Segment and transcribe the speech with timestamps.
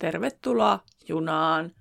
[0.00, 1.72] Tervetuloa junaan!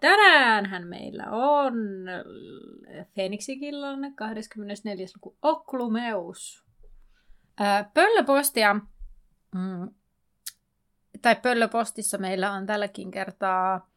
[0.00, 1.74] Tänäänhän meillä on
[3.14, 5.06] Feniksikillan 24.
[5.16, 6.64] luku Oklumeus.
[7.94, 8.74] Pöllöpostia,
[9.54, 9.94] mm,
[11.22, 13.90] tai pöllöpostissa meillä on tälläkin kertaa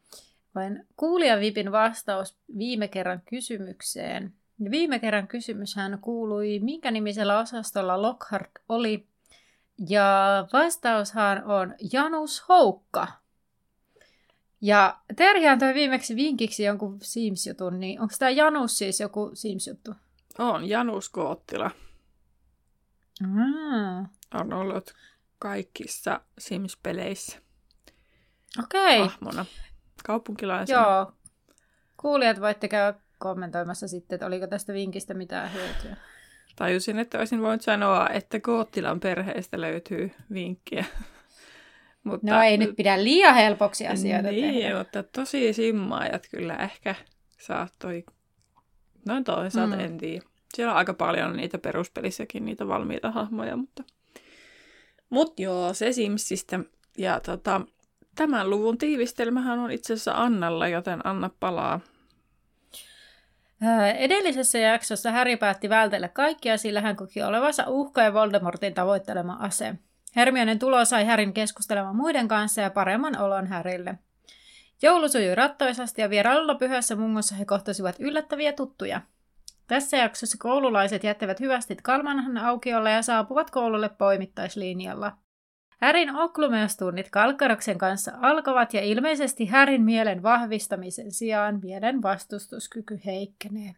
[0.54, 4.34] vain kuulijavipin vastaus viime kerran kysymykseen.
[4.70, 9.07] Viime kerran kysymyshän kuului, minkä nimisellä osastolla Lockhart oli.
[9.88, 13.08] Ja vastaushan on Janus Houkka.
[14.60, 19.94] Ja Terhihan toi viimeksi vinkiksi jonkun Sims-jutun, niin onko tämä Janus siis joku Sims-juttu?
[20.38, 21.70] On, Janus Koottila.
[23.20, 24.06] Mm.
[24.34, 24.94] On ollut
[25.38, 27.38] kaikissa Sims-peleissä.
[28.64, 29.02] Okei.
[29.02, 29.14] Okay.
[29.14, 29.46] Ahmona.
[30.04, 30.80] Kaupunkilaisena.
[30.80, 31.12] Joo.
[31.96, 35.96] Kuulijat voitte käydä kommentoimassa sitten, että oliko tästä vinkistä mitään hyötyä.
[36.58, 40.84] Tajusin, että olisin voinut sanoa, että Koottilan perheestä löytyy vinkkiä.
[42.04, 44.78] Mutta, no ei nyt pidä liian helpoksi asioita niin, tehdä.
[44.78, 46.94] mutta tosi simmaajat kyllä ehkä
[47.40, 48.04] saattoi...
[49.06, 49.80] No toisaalta mm.
[49.80, 50.24] en tiedä.
[50.54, 53.84] Siellä on aika paljon niitä peruspelissäkin, niitä valmiita hahmoja, mutta...
[55.10, 56.60] Mut joo, se Simsistä.
[56.98, 57.60] Ja tota,
[58.14, 61.80] tämän luvun tiivistelmähän on itse asiassa Annalla, joten Anna palaa.
[63.98, 69.74] Edellisessä jaksossa Harry päätti vältellä kaikkia, sillä hän koki olevansa uhka ja Voldemortin tavoittelema ase.
[70.16, 73.98] Hermionen tulo sai Härin keskustelemaan muiden kanssa ja paremman olon Härille.
[74.82, 79.00] Joulu sujui rattoisasti ja vierailulla pyhässä mungossa he kohtasivat yllättäviä tuttuja.
[79.66, 85.12] Tässä jaksossa koululaiset jättävät hyvästit Kalmanhan aukiolla ja saapuvat koululle poimittaislinjalla.
[85.80, 93.74] Härin oklumeostunnit Kalkkaroksen kanssa alkavat ja ilmeisesti Härin mielen vahvistamisen sijaan mielen vastustuskyky heikkenee.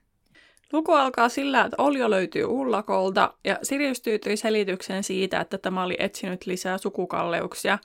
[0.73, 5.97] Luku alkaa sillä, että Oljo löytyy ullakolta ja Sirius tyytyi selitykseen siitä, että tämä oli
[5.99, 7.79] etsinyt lisää sukukalleuksia.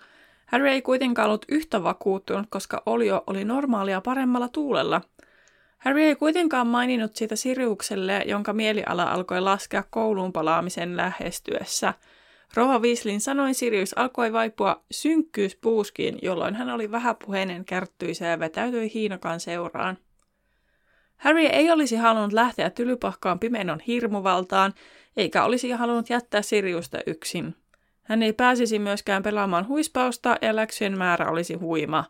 [0.45, 5.01] Harry ei kuitenkaan ollut yhtä vakuuttunut, koska Oljo oli normaalia paremmalla tuulella.
[5.77, 11.93] Harry ei kuitenkaan maininnut siitä Siriukselle, jonka mieliala alkoi laskea kouluun palaamisen lähestyessä.
[12.53, 19.39] Rova Weasleyn sanoin Sirius alkoi vaipua synkkyyspuuskiin, jolloin hän oli vähäpuheinen kärttyisä ja vetäytyi Hiinokan
[19.39, 19.97] seuraan.
[21.17, 24.73] Harry ei olisi halunnut lähteä tylypahkaan pimenon hirmuvaltaan,
[25.17, 27.55] eikä olisi halunnut jättää Siriusta yksin.
[28.03, 32.05] Hän ei pääsisi myöskään pelaamaan huispausta ja läksyjen määrä olisi huima.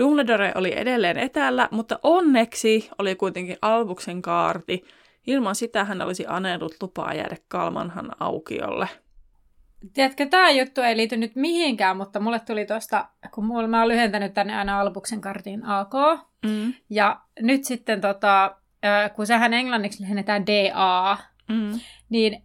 [0.00, 4.84] Dumbledore oli edelleen etäällä, mutta onneksi oli kuitenkin Albuksen kaarti.
[5.26, 8.88] Ilman sitä hän olisi anellut lupaa jäädä Kalmanhan aukiolle.
[9.94, 13.88] Tiedätkö, tämä juttu ei liity nyt mihinkään, mutta mulle tuli tuosta, kun mulla, mä oon
[13.88, 15.92] lyhentänyt tänne aina Albuksen kartin AK,
[16.46, 16.74] mm.
[16.90, 18.56] ja nyt sitten tota,
[19.16, 21.16] kun sehän englanniksi lyhennetään DA,
[21.48, 21.80] mm.
[22.08, 22.42] niin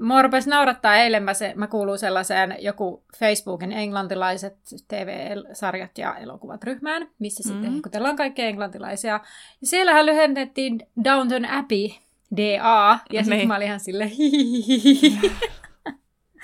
[0.00, 4.56] Mua rupesi naurattaa eilen, mä, se, mä kuulun sellaiseen joku Facebookin englantilaiset
[4.88, 7.52] TV-sarjat ja elokuvat ryhmään, missä mm.
[7.52, 9.12] sitten hekutellaan kaikkia englantilaisia.
[9.60, 11.88] Ja siellähän lyhennettiin Downton Abbey,
[12.36, 13.48] DA, ja sitten niin.
[13.48, 14.10] mä olin ihan silleen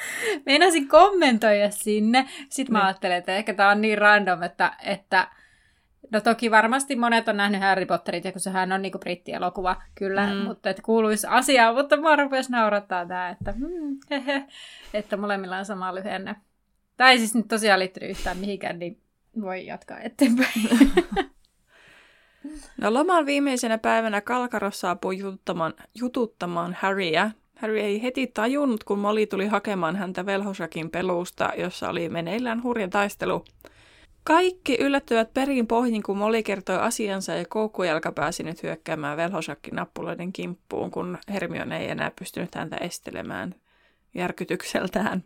[0.47, 2.29] Meinasin kommentoida sinne.
[2.51, 2.87] Sitten mä niin.
[2.87, 5.29] ajattelin, että ehkä tää on niin random, että, että
[6.13, 10.27] No toki varmasti monet on nähnyt Harry Potterit, ja kun sehän on niinku brittielokuva, kyllä,
[10.27, 10.37] mm.
[10.37, 14.45] mutta että kuuluisi asiaan, mutta mä rupes naurattaa tämä, että, hmm, hehe,
[14.95, 16.37] että molemmilla on sama lyhenne.
[16.97, 19.01] Tai siis nyt tosiaan liittynyt yhtään mihinkään, niin
[19.41, 20.51] voi jatkaa eteenpäin.
[22.81, 27.31] No loman viimeisenä päivänä Kalkaros saapui jututtamaan, jututtamaan Harryä.
[27.61, 32.89] Harry ei heti tajunnut, kun Molly tuli hakemaan häntä Velhosakin pelusta, jossa oli meneillään hurja
[32.89, 33.45] taistelu.
[34.25, 40.33] Kaikki yllättyvät perin pohjin, kun Molly kertoi asiansa ja koukkujalka pääsi nyt hyökkäämään velhosakkin nappuloiden
[40.33, 43.55] kimppuun, kun Hermione ei enää pystynyt häntä estelemään
[44.15, 45.25] järkytykseltään.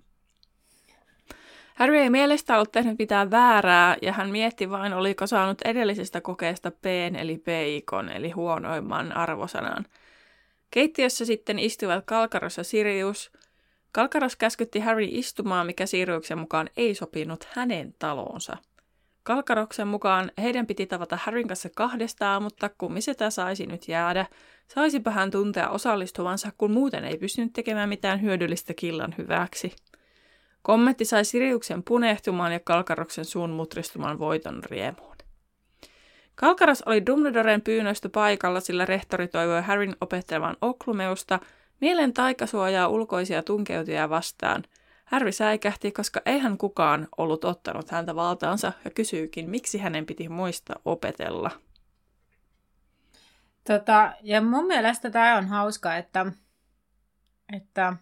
[1.74, 6.70] Harry ei mielestä ollut tehnyt mitään väärää, ja hän mietti vain, oliko saanut edellisestä kokeesta
[6.70, 6.86] P
[7.18, 9.84] eli peikon, eli huonoimman arvosanan.
[10.74, 13.32] Keittiössä sitten istuivat Kalkaros ja Sirius.
[13.92, 18.56] Kalkaros käskytti Harry istumaan, mikä Siriuksen mukaan ei sopinut hänen taloonsa.
[19.22, 24.26] Kalkaroksen mukaan heidän piti tavata Harryn kanssa kahdestaan, mutta kummisetä saisi nyt jäädä.
[24.74, 29.72] Saisipa hän tuntea osallistuvansa, kun muuten ei pystynyt tekemään mitään hyödyllistä killan hyväksi.
[30.62, 35.13] Kommentti sai Siriuksen punehtumaan ja Kalkaroksen suun mutristumaan voiton riemuun.
[36.34, 41.40] Kalkaras oli Dumbledoren pyynnöstä paikalla, sillä rehtori toivoi Harryn opettelevan Oklumeusta
[41.80, 44.64] mielen taikasuojaa ulkoisia tunkeutujia vastaan.
[45.04, 50.76] Harry säikähti, koska eihän kukaan ollut ottanut häntä valtaansa ja kysyykin, miksi hänen piti muistaa
[50.84, 51.50] opetella.
[53.66, 56.26] Tota, ja mun mielestä tämä on hauska, että,
[57.52, 57.96] että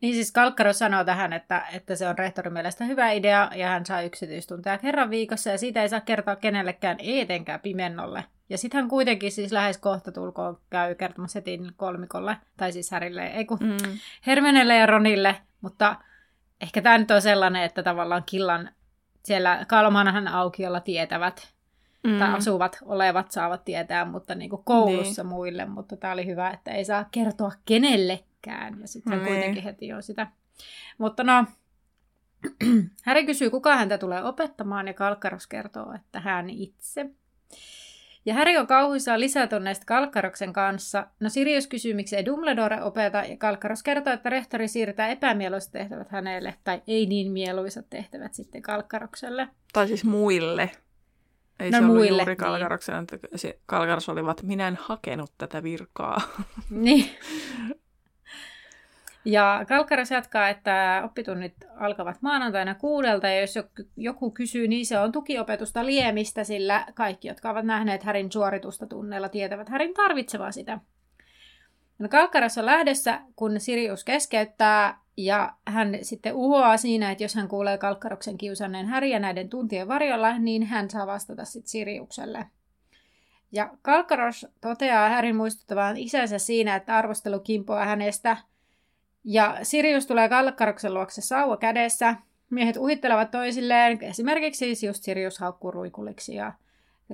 [0.00, 3.86] niin siis Kalkkaro sanoo tähän, että, että se on rehtorin mielestä hyvä idea ja hän
[3.86, 8.24] saa yksityistunteja kerran viikossa ja siitä ei saa kertoa kenellekään etenkään pimennolle.
[8.48, 13.26] Ja sitten hän kuitenkin siis lähes kohta tulkoon käy kertomassa setin kolmikolle, tai siis Härille,
[13.26, 13.98] ei kun mm.
[14.26, 15.96] Hermenelle ja Ronille, mutta
[16.60, 18.70] ehkä tämä nyt on sellainen, että tavallaan Killan
[19.24, 21.48] siellä Kalmanahan aukiolla tietävät,
[22.02, 22.18] mm.
[22.18, 25.28] tai asuvat olevat saavat tietää, mutta niin kuin koulussa niin.
[25.30, 27.52] muille, mutta tämä oli hyvä, että ei saa kertoa
[28.42, 29.34] kenellekään, ja sitten hän niin.
[29.34, 30.26] kuitenkin heti on sitä.
[30.98, 31.44] Mutta no,
[33.04, 37.06] Häri kysyy, kuka häntä tulee opettamaan, ja Kalkkaros kertoo, että hän itse.
[38.26, 41.06] Ja Häri on kauhuissaan lisätunneista Kalkkaroksen kanssa.
[41.20, 46.08] No Sirius kysyy, miksi ei Dumbledore opeta, ja Kalkkaros kertoo, että rehtori siirtää epämieluisat tehtävät
[46.08, 49.48] hänelle, tai ei niin mieluisat tehtävät sitten Kalkkarokselle.
[49.72, 50.70] Tai siis muille.
[51.60, 53.02] Ei no, se muille, ollut juuri Kalkaroksen, niin.
[53.02, 56.20] että Kalkaros olivat, minä en hakenut tätä virkaa.
[56.70, 57.10] Niin.
[59.24, 63.54] Ja Kalkaras jatkaa, että oppitunnit alkavat maanantaina kuudelta, ja jos
[63.96, 69.28] joku kysyy, niin se on tukiopetusta liemistä, sillä kaikki, jotka ovat nähneet Härin suoritusta tunneilla,
[69.28, 70.78] tietävät Härin tarvitsevaa sitä.
[71.98, 72.08] No
[72.58, 78.38] on lähdössä, kun Sirius keskeyttää, ja hän sitten uhoaa siinä, että jos hän kuulee Kalkkaroksen
[78.38, 82.46] kiusanneen Häriä näiden tuntien varjolla, niin hän saa vastata sitten Siriukselle.
[83.52, 88.36] Ja Kalkaros toteaa Härin muistuttavan isänsä siinä, että arvostelu kimpoaa hänestä–
[89.30, 92.14] ja Sirius tulee Kalkkaroksen luokse sauva kädessä.
[92.50, 96.52] Miehet uhittelevat toisilleen, esimerkiksi siis just Sirius haukkuu ruikuliksi ja,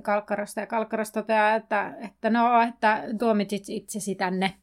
[0.01, 0.59] Kalkkarosta.
[0.59, 4.53] Ja Kalkkaros toteaa, että, että no, että tuomitsit itsesi tänne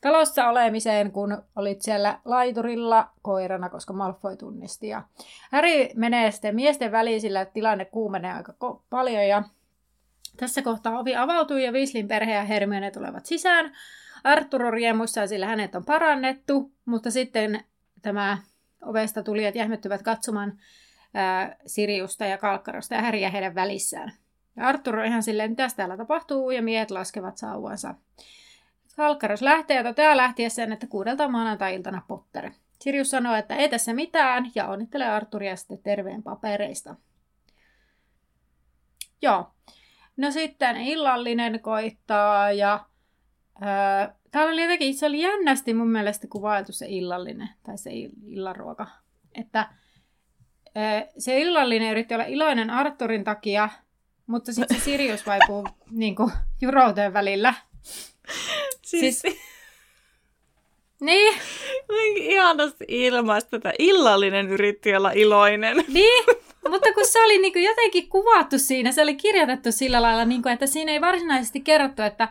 [0.00, 4.88] talossa olemiseen, kun olit siellä laiturilla koirana, koska Malfoy tunnisti.
[4.88, 5.02] Ja
[5.52, 8.54] Harry menee sitten miesten väliin, sillä tilanne kuumenee aika
[8.90, 9.42] paljon ja
[10.36, 13.72] tässä kohtaa ovi avautuu ja Weasleyn perhe ja Hermione tulevat sisään.
[14.24, 17.64] Arturo riemuissaan, sillä hänet on parannettu, mutta sitten
[18.02, 18.38] tämä
[18.82, 20.58] ovesta tulijat jähmettyvät katsomaan
[21.14, 24.12] ää, Siriusta ja Kalkkarosta ja häriä heidän välissään.
[24.56, 27.94] Ja Arturo on ihan silleen, mitä täällä tapahtuu, ja miehet laskevat sauvansa.
[28.96, 32.50] Kalkkaros lähtee ja toteaa lähtiessään, että kuudelta maanantai-iltana Potter.
[32.80, 36.96] Sirius sanoo, että ei tässä mitään, ja onnittelee Arturia sitten terveen papereista.
[39.22, 39.50] Joo.
[40.16, 42.84] No sitten illallinen koittaa, ja
[43.62, 47.90] Öö, täällä oli jotenkin, se oli jännästi mun mielestä kuvailtu se illallinen, tai se
[48.26, 48.86] illanruoka.
[49.34, 49.68] Että
[50.76, 53.68] öö, se illallinen yritti olla iloinen Arturin takia,
[54.26, 57.54] mutta sitten se Sirius vaipuu niin kuin, jurouteen välillä.
[58.82, 59.36] Siis, siis...
[61.00, 61.38] Niin.
[62.16, 63.72] Ihanasti ilmaista tätä.
[63.78, 65.76] Illallinen yritti olla iloinen.
[65.88, 66.24] Niin,
[66.70, 70.42] mutta kun se oli niin kuin jotenkin kuvattu siinä, se oli kirjoitettu sillä lailla, niin
[70.42, 72.28] kuin, että siinä ei varsinaisesti kerrottu, että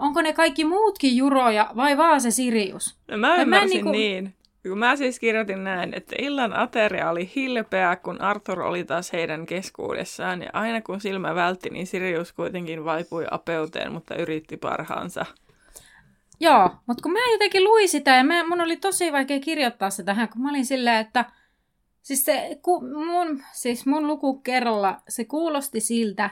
[0.00, 2.98] onko ne kaikki muutkin juroja vai vaan se Sirius?
[3.10, 3.90] No, mä ymmärsin mä niinku...
[3.90, 4.34] niin.
[4.68, 9.46] Kun mä siis kirjoitin näin, että illan ateria oli hilpeä, kun Arthur oli taas heidän
[9.46, 15.26] keskuudessaan, ja aina kun silmä vältti, niin Sirius kuitenkin vaipui apeuteen, mutta yritti parhaansa.
[16.40, 20.02] Joo, mutta kun mä jotenkin luin sitä, ja mä, mun oli tosi vaikea kirjoittaa se
[20.02, 21.24] tähän, kun mä olin silleen, että
[22.02, 26.30] siis, se, ku, mun, siis mun luku kerralla se kuulosti siltä,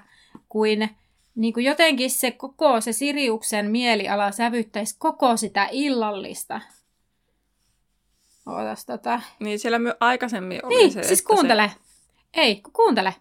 [0.49, 0.91] kuin
[1.39, 6.61] niin kuin jotenkin se koko se Siriuksen mieliala sävyttäisi koko sitä illallista.
[8.47, 9.21] Ootas tota.
[9.41, 11.71] Niin siellä my- aikaisemmin oli niin, se, siis kuuntele.
[11.75, 11.81] Se...
[12.41, 13.15] Ei, kuuntele.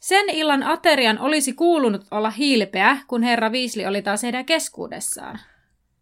[0.00, 5.40] Sen illan aterian olisi kuulunut olla hiilpeä, kun herra Viisli oli taas heidän keskuudessaan.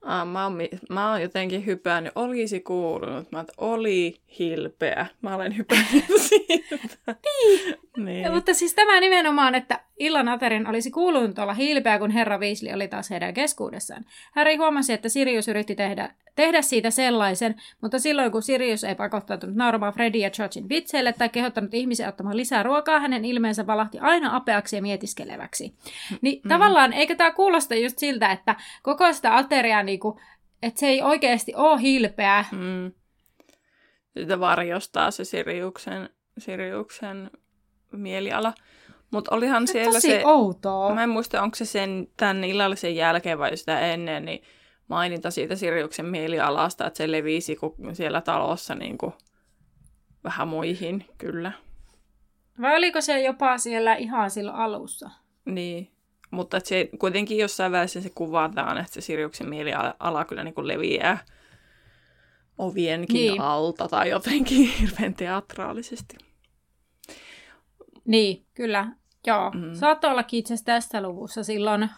[0.02, 0.58] Ah, mä, oon,
[0.90, 5.06] mä oon jotenkin hypännyt, olisi kuulunut, mä että oli hilpeä.
[5.22, 6.78] Mä olen hypännyt siitä.
[7.06, 7.76] niin.
[7.96, 8.32] niin.
[8.32, 12.88] Mutta siis tämä nimenomaan, että illan aterin olisi kuulunut olla hilpeä, kun herra Weasley oli
[12.88, 14.04] taas heidän keskuudessaan.
[14.34, 19.56] Harry huomasi, että Sirius yritti tehdä, tehdä siitä sellaisen, mutta silloin kun Sirius ei pakottanut
[19.56, 24.36] nauramaan Freddy ja Georgein vitseille tai kehottanut ihmisiä ottamaan lisää ruokaa, hänen ilmeensä valahti aina
[24.36, 25.74] apeaksi ja mietiskeleväksi.
[26.20, 26.48] Niin mm.
[26.48, 30.20] tavallaan, eikö tämä kuulosta just siltä, että koko sitä ateriaa, niinku,
[30.62, 32.44] että se ei oikeasti ole hilpeä.
[32.52, 32.92] Mm.
[34.18, 36.08] Sitä varjostaa se Siriuksen,
[36.38, 37.30] Siriuksen
[37.92, 38.52] mieliala.
[39.10, 40.22] Mutta olihan se siellä tosi se...
[40.24, 40.94] outoa.
[40.94, 44.42] Mä en muista, onko se sen tämän illallisen jälkeen vai sitä ennen, niin
[44.92, 47.58] maininta siitä Siriuksen mielialasta, että se levisi
[47.92, 49.12] siellä talossa niin kuin
[50.24, 51.52] vähän muihin, kyllä.
[52.60, 55.10] Vai oliko se jopa siellä ihan silloin alussa?
[55.44, 55.90] Niin,
[56.30, 60.68] mutta että se kuitenkin jossain välissä se kuvataan, että se Siriuksen mieliala kyllä niin kuin
[60.68, 61.18] leviää
[62.58, 63.40] ovienkin niin.
[63.40, 66.16] alta tai jotenkin hirveän teatraalisesti.
[68.04, 68.88] Niin, kyllä.
[69.26, 69.50] Joo.
[69.50, 69.74] Mm.
[69.74, 71.88] Saattoi olla itse asiassa tässä luvussa silloin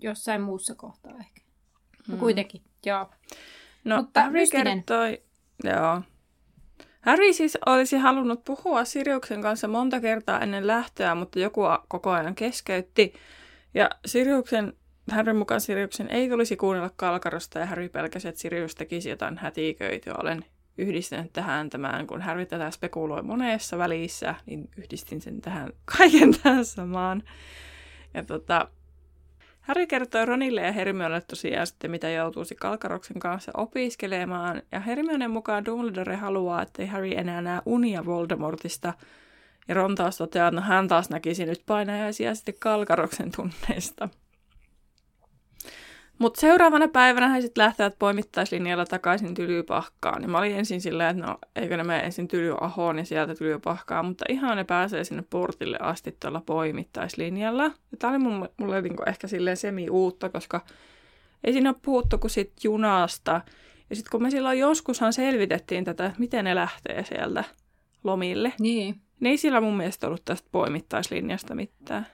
[0.00, 1.43] jossain muussa kohtaa ehkä.
[2.08, 3.10] No kuitenkin, joo.
[3.84, 4.64] No, Mutta Harry mystinen.
[4.84, 5.22] kertoi,
[5.64, 6.02] joo.
[7.00, 12.34] Harry siis olisi halunnut puhua Siriuksen kanssa monta kertaa ennen lähtöä, mutta joku koko ajan
[12.34, 13.14] keskeytti.
[13.74, 14.72] Ja Siriuksen,
[15.10, 20.14] Harryn mukaan Siriuksen ei tulisi kuunnella Kalkarosta ja Harry pelkäsi, että Sirius tekisi jotain hätiköityä.
[20.22, 20.44] Olen
[20.78, 26.64] yhdistänyt tähän tämän, kun Harry tätä spekuloi monessa välissä, niin yhdistin sen tähän kaiken tähän
[26.64, 27.22] samaan.
[28.14, 28.68] Ja tota,
[29.64, 34.62] Harry kertoi Ronille ja Hermionelle tosiaan sitten, mitä joutuisi Kalkaroksen kanssa opiskelemaan.
[34.72, 38.94] Ja Hermionen mukaan Dumbledore haluaa, ettei Harry enää näe unia Voldemortista.
[39.68, 44.08] Ja Ron taas toteaa, että no hän taas näkisi nyt painajaisia sitten Kalkaroksen tunneista.
[46.18, 50.22] Mutta seuraavana päivänä he sitten lähtevät poimittaislinjalla takaisin Tylypahkaan.
[50.22, 54.06] Ja mä olin ensin silleen, että no eikö ne mene ensin Tylyahoon ja sieltä Tylypahkaan,
[54.06, 57.64] mutta ihan ne pääsee sinne portille asti tuolla poimittaislinjalla.
[57.64, 60.60] Ja tää oli mun, mulle niinku ehkä silleen semi-uutta, koska
[61.44, 63.40] ei siinä ole puhuttu kuin sit junasta.
[63.90, 67.44] Ja sitten kun me silloin joskushan selvitettiin tätä, että miten ne lähtee sieltä
[68.04, 68.52] lomille.
[68.60, 69.00] Niin.
[69.20, 72.06] Ne ei sillä mun mielestä ollut tästä poimittaislinjasta mitään.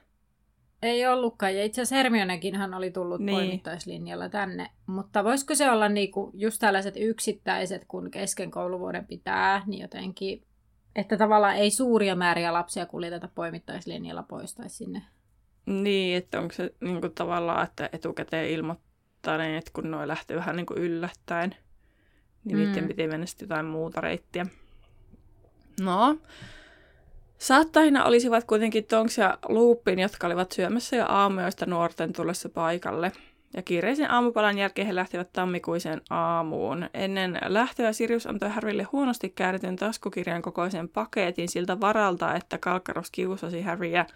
[0.83, 3.37] Ei ollutkaan, ja itse asiassa Hermionekinhan oli tullut niin.
[3.37, 4.71] poimittaislinjalla tänne.
[4.87, 10.43] Mutta voisiko se olla niinku just tällaiset yksittäiset, kun kesken kouluvuoden pitää, niin jotenkin,
[10.97, 15.03] että tavallaan ei suuria määriä lapsia kuljeteta poimittaislinjalla pois tai sinne.
[15.67, 21.55] Niin, että onko se niinku tavallaan, että etukäteen ilmoittaneet, kun noi lähtee vähän niinku yllättäen,
[22.45, 22.65] niin mm.
[22.65, 24.47] niiden piti mennä sitten jotain muuta reittiä.
[25.81, 26.19] No,
[27.41, 33.13] Saattajina olisivat kuitenkin Tonks ja Loopin, jotka olivat syömässä jo aamuista nuorten tullessa paikalle.
[33.55, 36.89] Ja kiireisen aamupalan jälkeen he lähtivät tammikuiseen aamuun.
[36.95, 43.63] Ennen lähtöä Sirius antoi Harrylle huonosti käärityn taskukirjan kokoisen paketin siltä varalta, että Kalkkaros kiusasi
[43.63, 44.07] Harryä.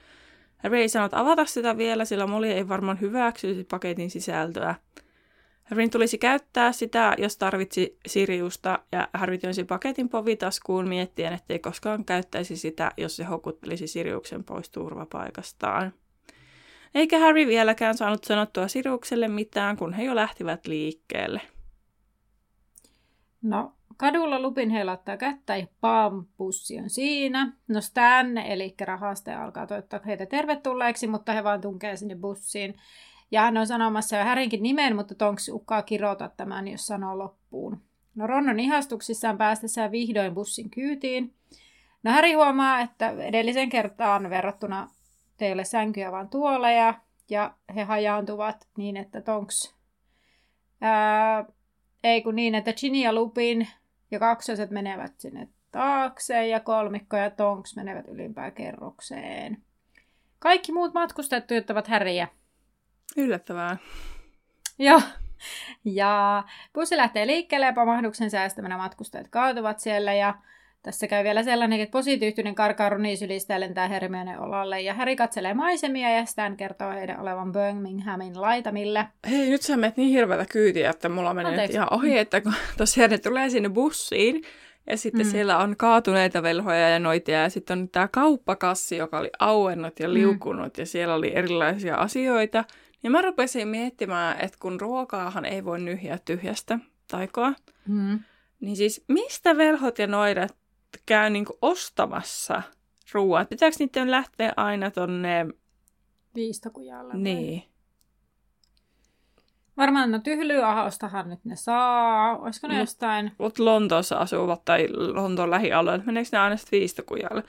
[0.57, 4.75] Harry ei sanonut avata sitä vielä, sillä Molly ei varmaan hyväksyisi paketin sisältöä.
[5.65, 12.05] Harryn tulisi käyttää sitä, jos tarvitsi Siriusta, ja Harry työnsi paketin povitaskuun miettien, ettei koskaan
[12.05, 15.93] käyttäisi sitä, jos se houkuttelisi Siriuksen pois turvapaikastaan.
[16.95, 21.41] Eikä Harry vieläkään saanut sanottua Siriukselle mitään, kun he jo lähtivät liikkeelle.
[23.43, 27.53] No, kadulla Lupin heilattaa kättä ja pampussi on siinä.
[27.69, 32.75] No Stan, eli rahastaja, alkaa toivottaa heitä tervetulleeksi, mutta he vaan tunkee sinne bussiin.
[33.31, 37.83] Ja hän on sanomassa jo Härinkin nimen, mutta Tonks ukkaa kirota tämän, jos sanoo loppuun.
[38.15, 41.35] No Ron on ihastuksissaan päästessään vihdoin bussin kyytiin.
[42.03, 44.91] No Häri huomaa, että edellisen kertaan verrattuna
[45.37, 46.95] teille sänkyjä vaan tuoleja,
[47.31, 49.75] ja he hajaantuvat niin, että Tonks...
[50.81, 51.45] Ää,
[52.05, 53.69] ei kun niin, että Ginny ja Lupin
[54.11, 59.63] ja kaksoset menevät sinne taakse ja kolmikko ja Tonks menevät ylimpään kerrokseen.
[60.39, 62.29] Kaikki muut matkustajat tuijottavat Häriä
[63.17, 63.77] Yllättävää.
[64.79, 65.01] Joo.
[65.85, 66.45] Ja
[66.75, 70.35] bussi lähtee liikkeelle ja pamahduksen säästämänä matkustajat kaatuvat siellä ja
[70.83, 75.55] tässä käy vielä sellainen, että positiivinen karkaa Roni sylistä lentää Hermione olalle ja Harry katselee
[75.55, 79.07] maisemia ja Stan kertoo heidän olevan Birminghamin laitamille.
[79.31, 81.77] Hei, nyt sä menet niin hirveätä kyytiä, että mulla menee Anteeksi.
[81.77, 84.43] ihan ohi, että kun tosiaan ne tulee sinne bussiin
[84.87, 85.31] ja sitten mm.
[85.31, 90.09] siellä on kaatuneita velhoja ja noitia ja sitten on tämä kauppakassi, joka oli auennut ja
[90.09, 90.15] mm.
[90.15, 90.83] liukunut mm.
[90.83, 92.65] ja siellä oli erilaisia asioita–
[93.05, 96.79] ja mä rupesin miettimään, että kun ruokaahan ei voi nyhjää tyhjästä
[97.11, 97.53] taikoa,
[97.89, 98.21] mm.
[98.61, 100.57] niin siis mistä velhot ja noidat
[101.07, 102.63] käy niinku ostamassa
[103.13, 103.49] ruoat?
[103.49, 105.47] Pitääkö niiden lähteä aina tonne...
[106.35, 107.15] Viistokujalle?
[107.15, 107.63] Niin.
[109.77, 112.39] Varmaan no tyhlyahostahan nyt ne saa.
[112.39, 113.33] Olisiko ne no, jostain...
[113.39, 117.43] Mutta Lontoossa asuvat tai Lontoon lähialueella, meneekö ne aina sitten viistokujalle?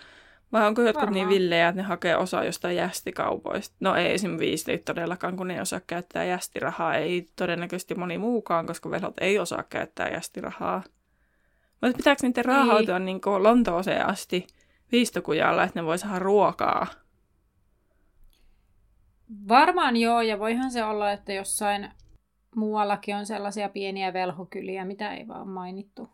[0.51, 1.29] Vai onko jotkut niin Varmaan.
[1.29, 3.75] niin villejä, että ne hakee osaa jostain jästikaupoista?
[3.79, 4.39] No ei esim.
[4.39, 6.95] viisi todellakaan, kun ne ei osaa käyttää jästirahaa.
[6.95, 10.83] Ei todennäköisesti moni muukaan, koska velhot ei osaa käyttää jästirahaa.
[11.81, 13.21] Mutta pitääkö niiden raahautua niin.
[13.25, 14.47] niin Lontooseen asti
[14.91, 16.87] viistokujalla, että ne voi saada ruokaa?
[19.47, 21.91] Varmaan joo, ja voihan se olla, että jossain
[22.55, 26.09] muuallakin on sellaisia pieniä velhokyliä, mitä ei vaan mainittu.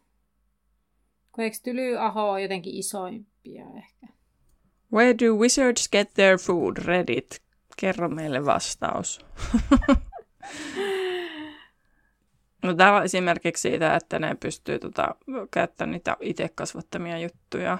[1.31, 4.20] Kun eikö Tylyaho ole jotenkin isoimpia ehkä?
[4.93, 6.77] Where do wizards get their food?
[6.77, 7.41] Reddit.
[7.77, 9.25] Kerro meille vastaus.
[12.63, 15.15] No tämä on esimerkiksi siitä, että ne pystyy tota,
[15.51, 17.77] käyttämään niitä itse kasvattamia juttuja.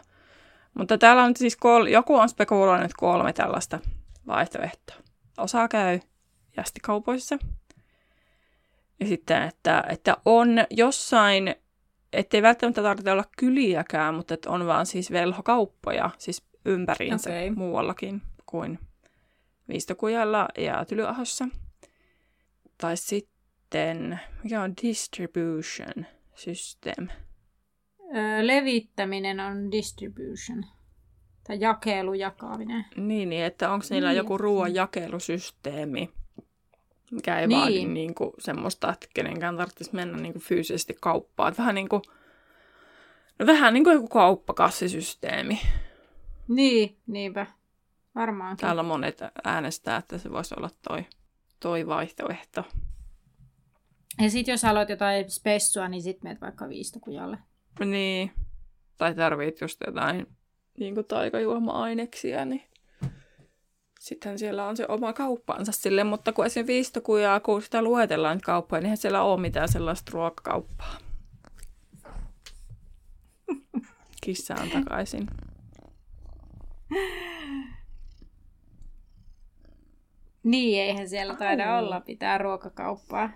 [0.74, 3.80] Mutta täällä on siis kol- joku on spekuloinut kolme tällaista
[4.28, 4.96] vaihtoehtoa.
[5.38, 6.00] Osa käy
[6.58, 7.38] jästikaupoissa.
[9.00, 11.56] Ja sitten, että, että on jossain,
[12.14, 17.50] ettei välttämättä tarvitse olla kyliäkään, mutta että on vaan siis velhokauppoja, siis ympäriinsä okay.
[17.50, 18.80] muuallakin kuin
[19.68, 21.48] Viistokujalla ja Tylyahossa.
[22.78, 27.08] Tai sitten, mikä on distribution system?
[28.16, 30.66] Öö, levittäminen on distribution.
[31.48, 32.86] Tai jakelu, jakaminen.
[32.96, 34.18] Niin, niin että onko niillä niin.
[34.18, 36.10] joku ruoan jakelusysteemi,
[37.12, 37.60] mikä ei niin.
[37.60, 41.54] vaadi niin kuin, semmoista, että kenenkään tarvitsisi mennä niin kuin, fyysisesti kauppaan.
[41.58, 42.02] Vähän niin kuin,
[43.40, 45.60] no, vähän niin kuin joku kauppakassisysteemi.
[46.56, 47.46] Niin, niinpä.
[48.16, 48.58] Varmaan.
[48.58, 51.06] Täällä monet äänestää, että se voisi olla toi,
[51.60, 52.64] toi vaihtoehto.
[54.22, 57.38] Ja sitten jos haluat jotain spessua, niin sitten meet vaikka viistokujalle.
[57.86, 58.32] Niin.
[58.98, 60.28] Tai tarvit just jotain
[60.80, 62.64] niin taikajuoma-aineksia, niin
[64.00, 66.68] sitten siellä on se oma kauppansa sille, mutta kun esim.
[66.68, 70.98] viistokujaa, kun sitä luetellaan nyt kauppoja, niin eihän siellä ole mitään sellaista ruokakauppaa.
[74.24, 75.28] Kissa on takaisin.
[80.44, 81.84] Niin, eihän siellä taida Ai.
[81.84, 83.30] olla pitää ruokakauppaa.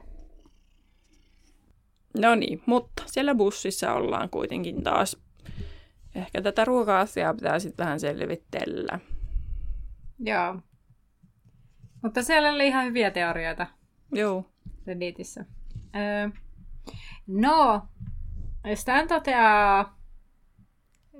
[2.20, 5.18] No niin, mutta siellä bussissa ollaan kuitenkin taas.
[6.16, 9.00] Ehkä tätä ruoka-asiaa pitää sitten vähän selvitellä.
[10.20, 10.60] Joo.
[12.04, 13.68] Mutta siellä oli ihan hyviä teorioita.
[14.14, 14.46] Joo.
[14.88, 15.46] Redditissä.
[15.96, 16.30] Öö,
[17.28, 17.88] no,
[18.76, 19.98] Stan toteaa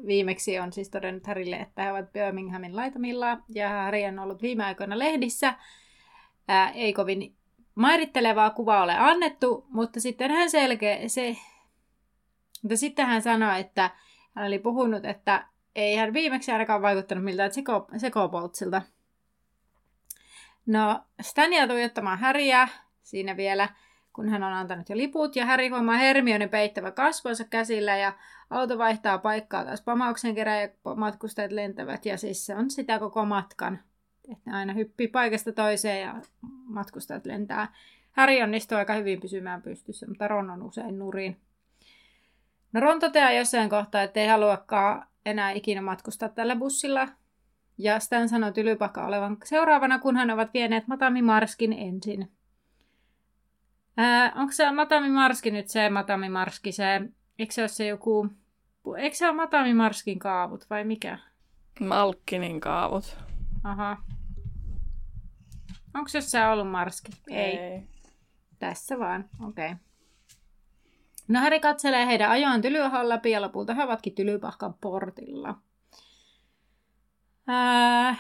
[0.08, 4.66] viimeksi on siis todennut Harrylle, että he ovat Birminghamin laitamilla ja Harry on ollut viime
[4.66, 5.54] aikoina lehdissä.
[6.48, 7.36] Ää, ei kovin
[7.76, 11.38] mairittelevaa kuvaa ole annettu, mutta sitten hän selkeä, se,
[12.62, 13.92] mutta sitten hän sanoi, että
[14.36, 18.82] hän oli puhunut, että ei hän viimeksi ainakaan vaikuttanut miltään seko, sekopoltsilta.
[20.66, 22.68] No, Stan jää tuijottamaan Häriä
[23.04, 23.70] siinä vielä,
[24.16, 28.14] kun hän on antanut jo liput, ja Häri huomaa Hermione peittävä kasvonsa käsillä, ja
[28.50, 33.26] auto vaihtaa paikkaa taas pamauksen kerran, ja matkustajat lentävät, ja siis se on sitä koko
[33.26, 33.80] matkan.
[34.32, 36.16] Että aina hyppii paikasta toiseen, ja
[36.64, 37.74] matkustajat lentää.
[38.12, 41.38] Häri onnistuu aika hyvin pysymään pystyssä, mutta Ron on usein nurin.
[42.74, 47.08] No Ron toteaa jossain kohtaa, että ei haluakaan enää ikinä matkustaa tällä bussilla.
[47.78, 52.32] Ja Stan sanoo tylypakka olevan seuraavana, kun hän ovat vieneet Matami Marskin ensin.
[53.98, 57.02] Ää, onko se Matami Marski nyt se Matami Marski, se,
[57.40, 58.30] eikö se ole se joku,
[58.98, 61.20] eikö se ole Matami Marskin kaavut vai mikä?
[61.80, 63.18] Malkkinin kaavut.
[63.64, 63.98] Aha.
[65.94, 67.12] Onko se ollut Marski?
[67.30, 67.58] Ei.
[67.58, 67.84] Ei.
[68.60, 69.72] Tässä vaan, okei.
[69.72, 69.86] Okay.
[71.28, 75.56] No Häri katselee heidän ajoan Tylyahon läpi ja lopulta he ovatkin Tylypahkan portilla.
[77.48, 78.16] Ää,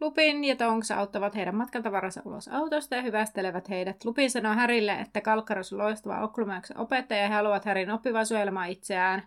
[0.00, 4.04] Lupin ja Tonks auttavat heidän matkaltavaransa ulos autosta ja hyvästelevät heidät.
[4.04, 8.68] Lupin sanoo Härille, että Kalkkaros on loistava Oklumäyksen opettaja ja he haluavat Härin oppivan suojelemaan
[8.68, 9.22] itseään.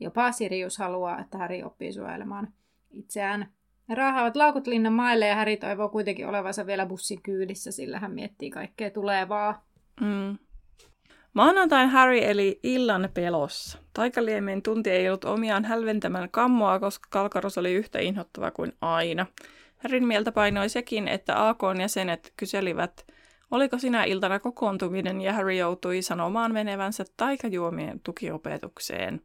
[0.00, 2.48] Jopa Sirius haluaa, että Häri oppii suojelemaan
[2.90, 3.48] itseään.
[3.88, 8.12] Ne raahaavat laukut linnan maille ja Häri toivoo kuitenkin olevansa vielä bussin kyydissä, sillä hän
[8.12, 9.64] miettii kaikkea tulevaa.
[10.00, 10.38] Mm.
[11.34, 13.78] Maanantain Harry eli illan pelossa.
[13.92, 19.26] Taikaliemen tunti ei ollut omiaan hälventämään kammoa, koska Kalkaros oli yhtä inhottava kuin aina.
[19.82, 23.06] Harryn mieltä painoi sekin, että AKn jäsenet kyselivät,
[23.50, 29.20] oliko sinä iltana kokoontuminen ja Harry joutui sanomaan menevänsä taikajuomien tukiopetukseen.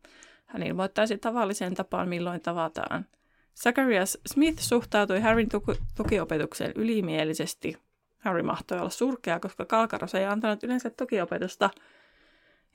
[0.45, 3.05] Hän ilmoittaisi tavalliseen tapaan, milloin tavataan.
[3.63, 7.77] Zacharias Smith suhtautui Harryn tuki- tukiopetukseen ylimielisesti.
[8.17, 11.69] Harry mahtoi olla surkea, koska Kalkaros ei antanut yleensä tukiopetusta,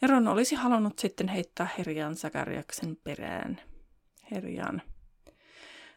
[0.02, 3.60] ja Ron olisi halunnut sitten heittää Herjan Zachariaksen perään.
[4.30, 4.82] Herjan.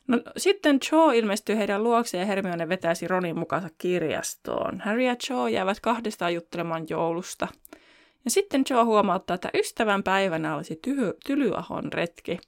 [0.08, 4.80] No, sitten Cho ilmestyy heidän luokseen ja Hermione vetäisi Ronin mukansa kirjastoon.
[4.80, 7.48] Harry ja Cho jäävät kahdestaan juttelemaan joulusta.
[8.26, 12.40] Ja sitten Cho huomauttaa, että ystävän päivänä olisi tyhy, Tylyahon retki.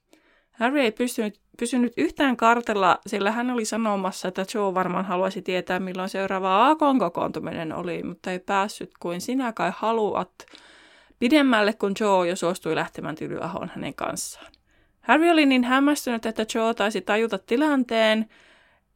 [0.52, 5.80] Harry ei pystynyt, pysynyt yhtään kartella, sillä hän oli sanomassa, että Joe varmaan haluaisi tietää,
[5.80, 10.32] milloin seuraava Akon kokoontuminen oli, mutta ei päässyt kuin sinä kai haluat
[11.20, 14.57] pidemmälle, kun Joe jo suostui lähtemään Tylyahon hänen kanssaan.
[15.08, 18.30] Harry oli niin hämmästynyt, että Joe taisi tajuta tilanteen,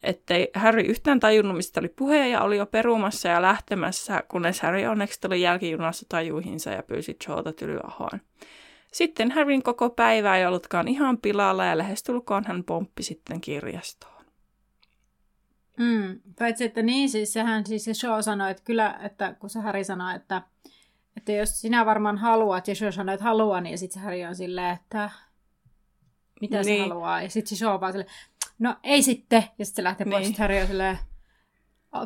[0.04, 4.86] ettei Harry yhtään tajunnut, mistä oli puhe ja oli jo perumassa ja lähtemässä, kunnes Harry
[4.86, 8.22] onneksi tuli jälkijunassa tajuihinsa ja pyysi Joota tylyahoon.
[8.92, 14.26] Sitten Harryn koko päivä ei ollutkaan ihan pilalla ja lähestulkoon hän pomppi sitten kirjastoon.
[15.78, 19.60] Mm, paitsi että niin, siis sehän siis se show sanoi, että kyllä, että kun se
[19.60, 20.42] Harry sanoi, että
[21.18, 24.36] että jos sinä varmaan haluat, ja Joe sanoo, että haluaa, niin sitten se Harry on
[24.36, 25.10] silleen, että
[26.42, 26.84] mitä niin.
[26.84, 27.22] se haluaa.
[27.22, 28.12] Ja sitten se Joe vaan silleen,
[28.60, 29.44] no ei sitten.
[29.60, 30.12] Ja sitten se lähtee niin.
[30.12, 30.98] pois, sitten Harry on silleen,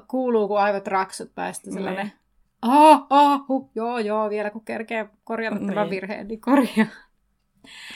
[0.08, 2.20] kuuluu kuin aivot raksut päästä sellainen, niin.
[2.62, 5.68] ah, ah, huh, joo, joo, vielä kun kerkee korjata niin.
[5.68, 6.88] tämän virheen, niin korjaa.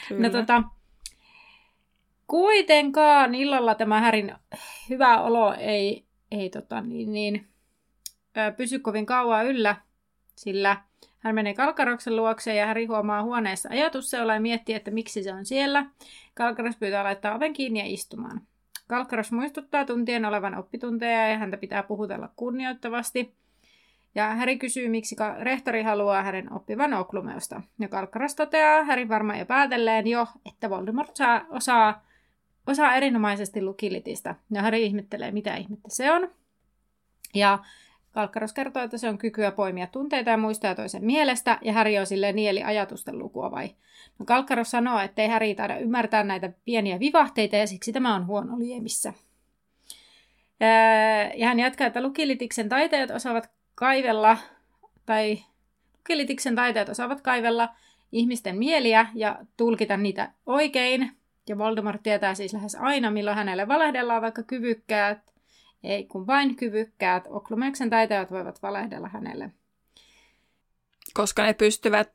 [0.07, 0.27] Kyllä.
[0.27, 0.63] No tota,
[2.27, 4.35] kuitenkaan illalla tämä Härin
[4.89, 7.47] hyvä olo ei, ei tota, niin, niin,
[8.57, 9.75] pysy kovin kauan yllä,
[10.35, 10.77] sillä
[11.19, 15.45] hän menee Kalkaroksen luokse ja Häri huomaa huoneessa ajatusseula ja miettii, että miksi se on
[15.45, 15.85] siellä.
[16.33, 18.41] Kalkaros pyytää laittaa oven kiinni ja istumaan.
[18.87, 23.33] Kalkaros muistuttaa tuntien olevan oppitunteja ja häntä pitää puhutella kunnioittavasti.
[24.15, 27.61] Ja Häri kysyy, miksi rehtori haluaa hänen oppivan Oklumeusta.
[27.79, 32.05] Ja Kalkkaros toteaa Häri varmaan jo päätelleen jo, että Voldemort saa, osaa,
[32.67, 34.35] osaa erinomaisesti lukilitistä.
[34.51, 36.29] Ja Häri ihmettelee, mitä ihmettä se on.
[37.33, 37.59] Ja
[38.11, 42.05] Kalkkaros kertoo, että se on kykyä poimia tunteita ja muistaa toisen mielestä, ja Häri on
[42.05, 43.69] silleen nieli ajatusten lukua vai?
[44.19, 48.27] No Kalkkaros sanoo, että ei Häri taida ymmärtää näitä pieniä vivahteita, ja siksi tämä on
[48.27, 49.13] huono liemissä.
[51.35, 54.37] Ja hän jatkaa, että lukilitiksen taiteet osaavat kaivella,
[55.05, 55.37] tai
[55.97, 57.69] lukilitiksen taiteet osaavat kaivella
[58.11, 61.11] ihmisten mieliä ja tulkita niitä oikein.
[61.49, 65.19] Ja Voldemort tietää siis lähes aina, milloin hänelle valehdellaan, vaikka kyvykkäät
[65.83, 69.51] ei kun vain kyvykkäät Oklumeksen taitajat voivat valehdella hänelle.
[71.13, 72.11] Koska ne pystyvät,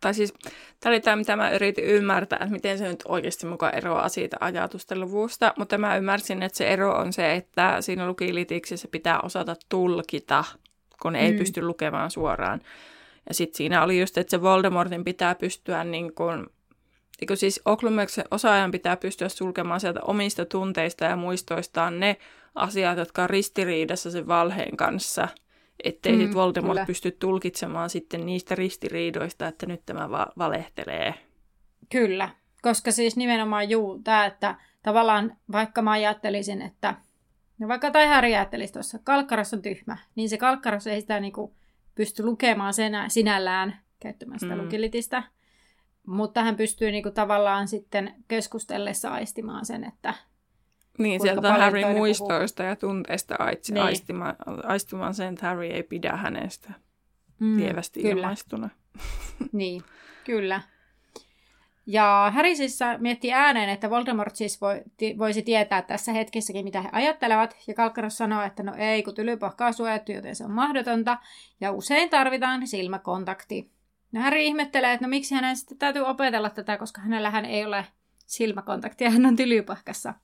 [0.00, 0.34] tai siis
[0.80, 4.36] tämä oli tämä, mitä mä yritin ymmärtää, että miten se nyt oikeasti mukaan eroaa siitä
[4.40, 9.56] ajatusten luvusta, mutta mä ymmärsin, että se ero on se, että siinä lukilitiksessä pitää osata
[9.68, 10.44] tulkita,
[11.02, 11.24] kun ne mm.
[11.24, 12.60] ei pysty lukemaan suoraan.
[13.28, 16.46] Ja sitten siinä oli just, että se Voldemortin pitää pystyä niin kuin
[17.20, 22.16] Eikö siis Oklumeksen osaajan pitää pystyä sulkemaan sieltä omista tunteista ja muistoistaan ne
[22.56, 25.28] asiat, jotka on ristiriidassa sen valheen kanssa,
[25.84, 26.86] ettei mm, sit Voldemort kyllä.
[26.86, 31.14] pysty tulkitsemaan sitten niistä ristiriidoista, että nyt tämä va- valehtelee.
[31.92, 32.28] Kyllä,
[32.62, 36.94] koska siis nimenomaan juu, tämä, että tavallaan vaikka mä ajattelisin, että
[37.58, 41.56] no vaikka tai Harry ajattelisi tuossa, kalkkaras on tyhmä, niin se kalkkaras ei sitä niinku
[41.94, 44.62] pysty lukemaan senä, sinällään käyttämään sitä mm.
[44.62, 45.22] lukilitistä,
[46.06, 50.14] mutta hän pystyy niinku tavallaan sitten keskustellessa aistimaan sen, että
[50.98, 52.70] niin, sieltä Harry muistoista puhuu.
[52.70, 53.84] ja tunteista aitsi, niin.
[53.84, 56.72] aistimaan, aistimaan sen, että Harry ei pidä hänestä
[57.38, 58.14] mm, lievästi kyllä.
[58.14, 58.70] ilmaistuna.
[59.52, 59.82] niin,
[60.24, 60.60] kyllä.
[61.88, 66.82] Ja Harry siis miettii ääneen, että Voldemort siis voi, ti, voisi tietää tässä hetkessäkin, mitä
[66.82, 71.18] he ajattelevat, ja Kalkkaros sanoo, että no ei, kun tylypahkaa suojattu, joten se on mahdotonta,
[71.60, 73.70] ja usein tarvitaan silmäkontakti.
[74.12, 77.86] No Harry ihmettelee, että no miksi hänen sitten täytyy opetella tätä, koska hänellähän ei ole
[78.26, 80.14] silmäkontaktia, hän on tylypahkassa.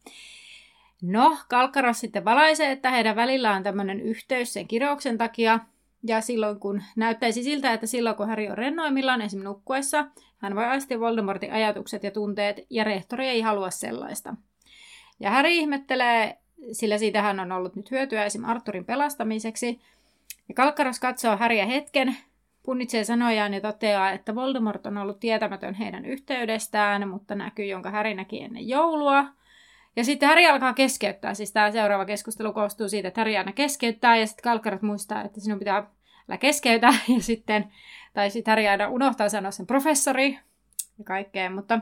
[1.02, 5.60] No, Kalkkaros sitten valaisee, että heidän välillä on tämmöinen yhteys sen kirouksen takia,
[6.02, 10.04] ja silloin kun näyttäisi siltä, että silloin kun Harry on rennoimillaan esimerkiksi nukkuessa,
[10.38, 14.34] hän voi aistia Voldemortin ajatukset ja tunteet, ja rehtori ei halua sellaista.
[15.20, 16.38] Ja Harry ihmettelee,
[16.72, 18.44] sillä siitä hän on ollut nyt hyötyä esim.
[18.44, 19.80] Arturin pelastamiseksi.
[20.48, 22.16] Ja Kalkkaros katsoo Harryä hetken,
[22.62, 28.14] punnitsee sanojaan ja toteaa, että Voldemort on ollut tietämätön heidän yhteydestään, mutta näkyy, jonka Harry
[28.14, 29.26] näki ennen joulua–
[29.96, 31.34] ja sitten Häri alkaa keskeyttää.
[31.34, 35.40] Siis tämä seuraava keskustelu koostuu siitä, että Häri aina keskeyttää ja sitten Kalkkarat muistaa, että
[35.40, 35.86] sinun pitää
[36.28, 36.94] älä keskeytä.
[37.14, 37.72] Ja sitten,
[38.14, 40.38] tai sitten Häri aina unohtaa sanoa sen professori
[40.98, 41.50] ja kaikkea.
[41.50, 41.80] Mutta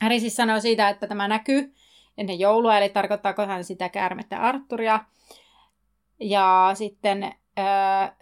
[0.00, 1.74] Häri siis sanoo siitä, että tämä näkyy
[2.18, 5.04] ennen joulua, eli tarkoittaako hän sitä käärmettä Arturia.
[6.20, 7.34] Ja sitten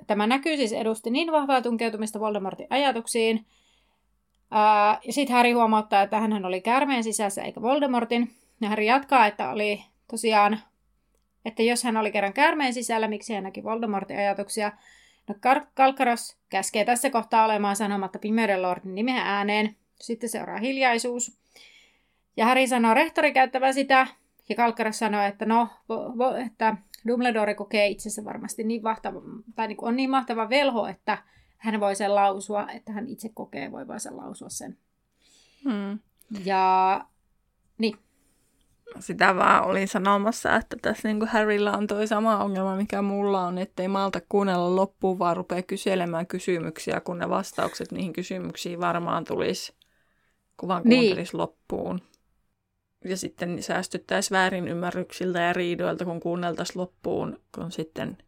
[0.06, 3.46] tämä näkyy siis edusti niin vahvaa tunkeutumista Voldemortin ajatuksiin.
[5.06, 8.30] Ja sitten Harry huomauttaa, että hän oli käärmeen sisässä eikä Voldemortin.
[8.60, 10.60] Ja Harry jatkaa, että oli tosiaan,
[11.44, 14.72] että jos hän oli kerran käärmeen sisällä, miksi hän näki Voldemortin ajatuksia.
[15.28, 15.34] No
[15.74, 19.76] Kalkaros käskee tässä kohtaa olemaan sanomatta Pimeyden Lordin nimeä ääneen.
[20.00, 21.38] Sitten seuraa hiljaisuus.
[22.36, 24.06] Ja Harry sanoo rehtori käyttävän sitä,
[24.48, 29.20] ja Kalkaros sanoo, että no, vo, vo, että Dumbledore kokee itsensä varmasti niin mahtava,
[29.54, 31.18] tai niin on niin mahtava velho, että
[31.58, 34.78] hän voi sen lausua, että hän itse kokee voi sen lausua sen.
[35.64, 35.98] Hmm.
[36.44, 37.04] Ja
[37.78, 37.98] niin,
[39.00, 43.46] sitä vaan olin sanomassa, että tässä niin kuin Harrylla on toi sama ongelma, mikä mulla
[43.46, 49.24] on, ettei malta kuunnella loppuun, vaan rupeaa kyselemään kysymyksiä, kun ne vastaukset niihin kysymyksiin varmaan
[49.24, 49.74] tulisi,
[50.56, 51.40] kun vaan kuuntelisi niin.
[51.40, 52.00] loppuun.
[53.04, 58.18] Ja sitten säästyttäisiin väärinymmärryksiltä ja riidoilta, kun kuunneltaisiin loppuun, kun sitten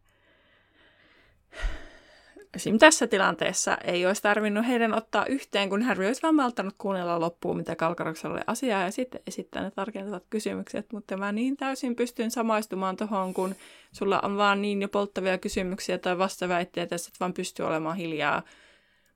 [2.55, 2.77] esim.
[2.77, 7.57] tässä tilanteessa ei olisi tarvinnut heidän ottaa yhteen, kun Harry olisi vain malttanut kuunnella loppuun,
[7.57, 10.93] mitä Kalkaroksella oli asiaa, ja sitten esittää ne tarkentavat kysymykset.
[10.93, 13.55] Mutta mä niin täysin pystyn samaistumaan tuohon, kun
[13.91, 18.41] sulla on vaan niin jo polttavia kysymyksiä tai vastaväitteitä, että vaan pystyy olemaan hiljaa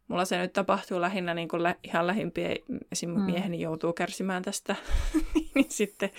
[0.07, 2.57] mulla se nyt tapahtuu lähinnä niin kuin lä- ihan lähimpien,
[2.91, 3.09] esim.
[3.09, 3.21] Mm.
[3.21, 4.75] mieheni joutuu kärsimään tästä,
[5.55, 6.09] niin sitten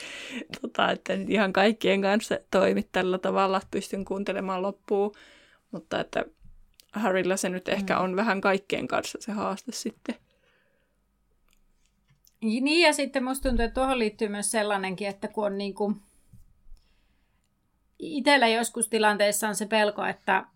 [0.60, 5.12] tota, että ihan kaikkien kanssa toimi tällä tavalla, että pystyn kuuntelemaan loppuun,
[5.70, 6.24] mutta että
[6.96, 8.00] Harrylla se nyt ehkä mm.
[8.00, 10.14] on vähän kaikkien kanssa se haaste sitten.
[12.40, 15.96] Niin, ja sitten musta tuntuu, että tuohon liittyy myös sellainenkin, että kun on niin kuin...
[17.98, 20.46] Itsellä joskus tilanteessa on se pelko, että,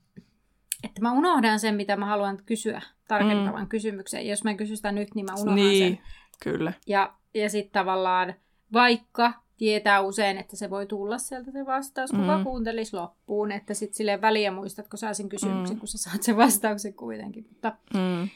[0.85, 3.69] että mä unohdan sen, mitä mä haluan kysyä, tarkentavan mm.
[3.69, 4.27] kysymyksen.
[4.27, 6.05] Jos mä kysyn sitä nyt, niin mä unohdan niin, sen.
[6.43, 6.73] kyllä.
[6.87, 8.35] Ja, ja sitten tavallaan,
[8.73, 12.27] vaikka tietää usein, että se voi tulla sieltä se vastaus, kun mm.
[12.27, 15.81] vaan kuuntelisi loppuun, että sitten sille väliä muistatko sä sen kysymyksen, mm.
[15.81, 17.47] kun sä saat sen vastauksen kuitenkin.
[17.49, 18.29] Mutta mm.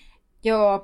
[0.44, 0.78] joo,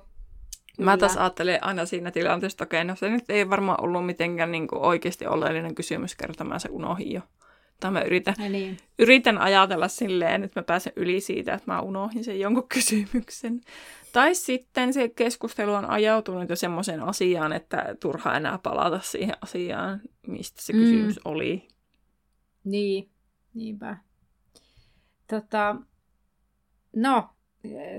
[0.76, 0.90] Kyllä.
[0.90, 4.52] Mä taas ajattelen aina siinä tilanteessa, että okei, no se nyt ei varmaan ollut mitenkään
[4.52, 7.20] niin kuin oikeasti oleellinen kysymys kertomaan se unohin jo.
[7.80, 8.76] Tai mä yritän, niin.
[8.98, 13.60] yritän ajatella silleen, että mä pääsen yli siitä, että mä unohin sen jonkun kysymyksen.
[14.12, 20.00] Tai sitten se keskustelu on ajautunut jo semmoiseen asiaan, että turha enää palata siihen asiaan,
[20.26, 20.78] mistä se mm.
[20.78, 21.68] kysymys oli.
[22.64, 23.10] Niin,
[23.54, 23.96] niinpä.
[25.26, 25.76] Tota,
[26.96, 27.28] no,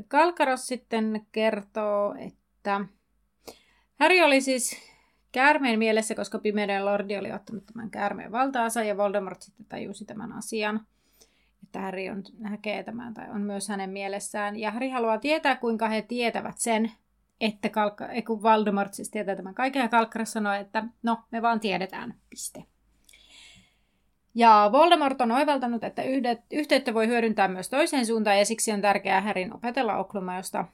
[0.08, 2.86] Kalkaros sitten kertoo, että
[4.00, 4.78] Harry oli siis
[5.32, 10.34] käärmeen mielessä, koska Pimeyden Lordi oli ottanut tämän käärmeen valtaansa ja Voldemort sitten tajusi tämän
[10.34, 10.86] asian
[11.72, 14.60] että Harry on, näkee tämän tai on myös hänen mielessään.
[14.60, 16.92] Ja Harry haluaa tietää, kuinka he tietävät sen,
[17.42, 21.60] että Kalkka, kun Voldemort siis tietää tämän kaiken, ja Kalkkaras sanoo, että no, me vaan
[21.60, 22.64] tiedetään, piste.
[24.36, 28.82] Ja Voldemort on oivaltanut, että yhdet, yhteyttä voi hyödyntää myös toiseen suuntaan, ja siksi on
[28.82, 30.66] tärkeää Härin opetella Oklumajosta.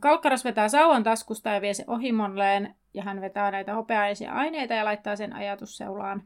[0.00, 4.84] Kalkkaras vetää sauvan taskusta ja vie se ohimonleen, ja hän vetää näitä hopeaisia aineita ja
[4.84, 6.22] laittaa sen ajatusseulaan.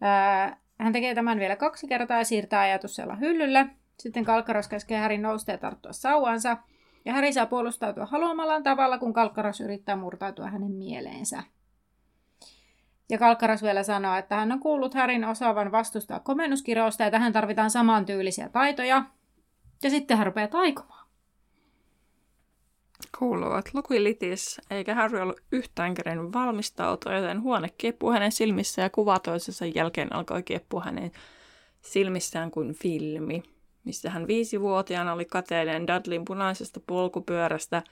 [0.00, 3.66] Ää, hän tekee tämän vielä kaksi kertaa ja siirtää ajatussella hyllylle.
[3.98, 6.56] Sitten Kalkkaras käskee Härin nousta ja tarttua sauansa.
[7.04, 11.42] Ja Häri saa puolustautua haluamallaan tavalla, kun Kalkkaras yrittää murtautua hänen mieleensä.
[13.10, 17.70] Ja Kalkkaras vielä sanoo, että hän on kuullut Härin osaavan vastustaa komennuskirousta ja tähän tarvitaan
[17.70, 19.04] samantyylisiä taitoja.
[19.82, 21.03] Ja sitten hän rupeaa taikomaan
[23.18, 29.18] kuuluvat Lukilitis, eikä Harry ollut yhtään kerennyt valmistautua, joten huone kiepuu hänen silmissä ja kuva
[29.18, 31.10] toisensa jälkeen alkoi kiepua hänen
[31.80, 33.42] silmissään kuin filmi,
[33.84, 37.82] missä hän viisivuotiaana oli kateellinen Dudleyn punaisesta polkupyörästä.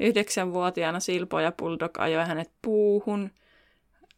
[0.00, 3.30] Yhdeksänvuotiaana Silpo ja Bulldog ajoi hänet puuhun.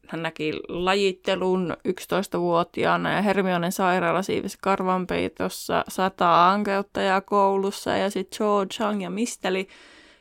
[0.08, 8.74] Hän näki lajittelun 11-vuotiaana ja Hermionen sairaala siivisi karvanpeitossa sata ankeuttajaa koulussa ja sitten George,
[8.74, 9.68] Chang ja Misteli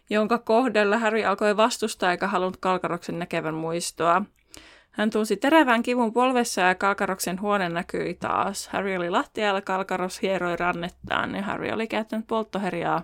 [0.10, 4.22] jonka kohdalla Harry alkoi vastustaa eikä halunnut Kalkaroksen näkevän muistoa.
[4.91, 8.68] Hän tunsi terävän kivun polvessa ja Kalkaroksen huone näkyi taas.
[8.68, 13.02] Harry oli lattialla, Kalkaros hieroi rannettaan ja Harry oli käyttänyt polttoherjaa.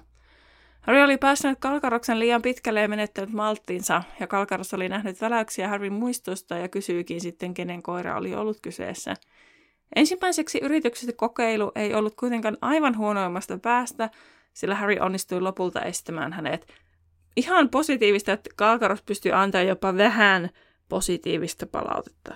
[0.82, 5.94] Harry oli päässyt Kalkaroksen liian pitkälle ja menettänyt malttiinsa, ja Kalkaros oli nähnyt väläyksiä Harryn
[5.94, 9.14] muistosta ja kysyikin sitten, kenen koira oli ollut kyseessä.
[9.96, 14.10] Ensimmäiseksi yrityksestä kokeilu ei ollut kuitenkaan aivan huonoimmasta päästä,
[14.54, 16.74] sillä Harry onnistui lopulta estämään hänet
[17.36, 20.50] ihan positiivista, että Kalkaros pystyy antamaan jopa vähän
[20.89, 22.36] positiivista palautetta.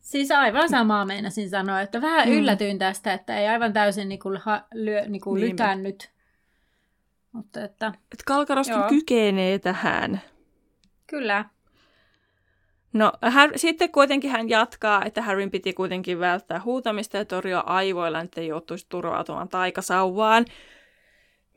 [0.00, 2.34] Siis aivan samaa meinasin sanoa, että vähän mm.
[2.34, 6.10] yllätyin tästä, että ei aivan täysin niinku, ha, lyö, niinku lytännyt.
[7.32, 7.92] Mutta että...
[8.12, 8.88] Et Kalkaroskin joo.
[8.88, 10.20] kykenee tähän.
[11.06, 11.44] Kyllä.
[12.92, 18.20] No, hän, sitten kuitenkin hän jatkaa, että Harryn piti kuitenkin välttää huutamista ja torjua aivoilla,
[18.20, 20.44] että ei joutuisi turvautumaan taikasauvaan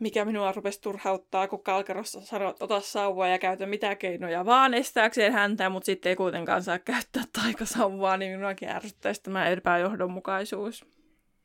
[0.04, 4.74] mikä minua rupesi turhauttaa, kun Kalkarossa sanoi, että ota sauvaa ja käytä mitä keinoja vaan
[4.74, 10.86] estääkseen häntä, mutta sitten ei kuitenkaan saa käyttää taikasauvaa, niin minuakin ärsyttäisi tämä epäjohdonmukaisuus.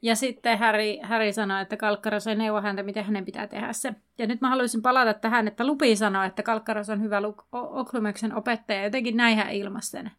[0.03, 3.95] Ja sitten Harry, Harry sanoi, että Kalkkaros ei neuvo häntä, miten hänen pitää tehdä se.
[4.19, 8.85] Ja nyt mä haluaisin palata tähän, että Lupi sanoi, että Kalkkaros on hyvä Oklumeksen opettaja,
[8.85, 10.11] jotenkin näin hän ilmaisi sen.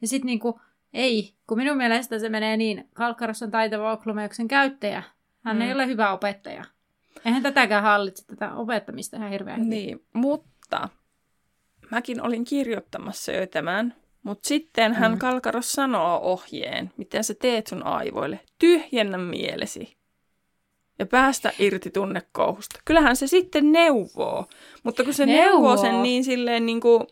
[0.00, 0.60] Ja sitten niinku,
[0.92, 5.02] ei, kun minun mielestä se menee niin, Kalkkaros on taitava Oklumeksen käyttäjä.
[5.44, 5.62] Hän mm.
[5.62, 6.64] ei ole hyvä opettaja.
[7.24, 9.70] Eihän tätäkään hallitse, tätä opettamista ihan hirveän hyvin.
[9.70, 10.88] Niin, mutta
[11.90, 15.18] mäkin olin kirjoittamassa jo tämän, mutta sitten hän mm.
[15.18, 18.40] Kalkaros sanoo ohjeen, miten sä teet sun aivoille.
[18.58, 19.96] Tyhjennä mielesi
[20.98, 22.80] ja päästä irti tunnekouhusta.
[22.84, 24.46] Kyllähän se sitten neuvoo,
[24.82, 27.06] mutta kun se neuvoo, neuvoo sen niin silleen niin kuin,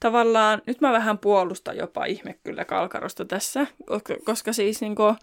[0.00, 5.16] tavallaan, nyt mä vähän puolustan jopa ihme kyllä Kalkarosta tässä, koska, koska siis niin kuin,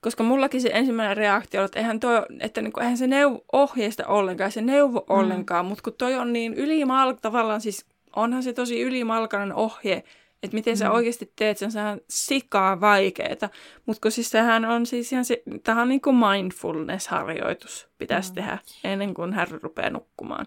[0.00, 4.06] koska mullakin se ensimmäinen reaktio on, että eihän, toi, että niinku, eihän se neuvo ohjeista
[4.06, 5.16] ollenkaan, se neuvo mm.
[5.16, 10.04] ollenkaan, mutta kun toi on niin ylimalk, tavallaan siis onhan se tosi ylimalkainen ohje,
[10.42, 10.78] että miten mm.
[10.78, 13.48] sä oikeasti teet sen, sehän sikaa vaikeeta.
[13.86, 18.34] Mutta kun siis sehän on siis ihan se, tähän on niin kuin mindfulness-harjoitus pitäisi mm.
[18.34, 20.46] tehdä ennen kuin hän rupeaa nukkumaan.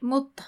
[0.00, 0.42] Mutta,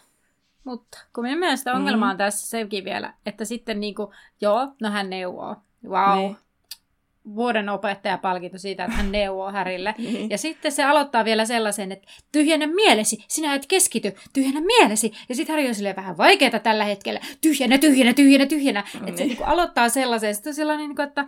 [0.65, 2.19] mutta kun minun mielestä ongelma on mm.
[2.19, 5.57] tässä sekin vielä, että sitten niinku, joo, no hän neuvoo.
[5.85, 6.19] Wow.
[6.19, 6.37] Niin
[7.35, 9.95] vuoden opettajapalkinto siitä, että hän neuvoo Härille.
[10.09, 10.31] Niin.
[10.31, 15.13] Ja sitten se aloittaa vielä sellaisen, että tyhjennä mielesi, sinä et keskity, tyhjennä mielesi.
[15.29, 18.85] Ja sitten Häri on silleen vähän vaikeaa tällä hetkellä, tyhjennä, tyhjennä, tyhjennä, tyhjennä.
[19.07, 21.27] Että se niin kuin aloittaa sellaisen, sitten on sellainen, niin että...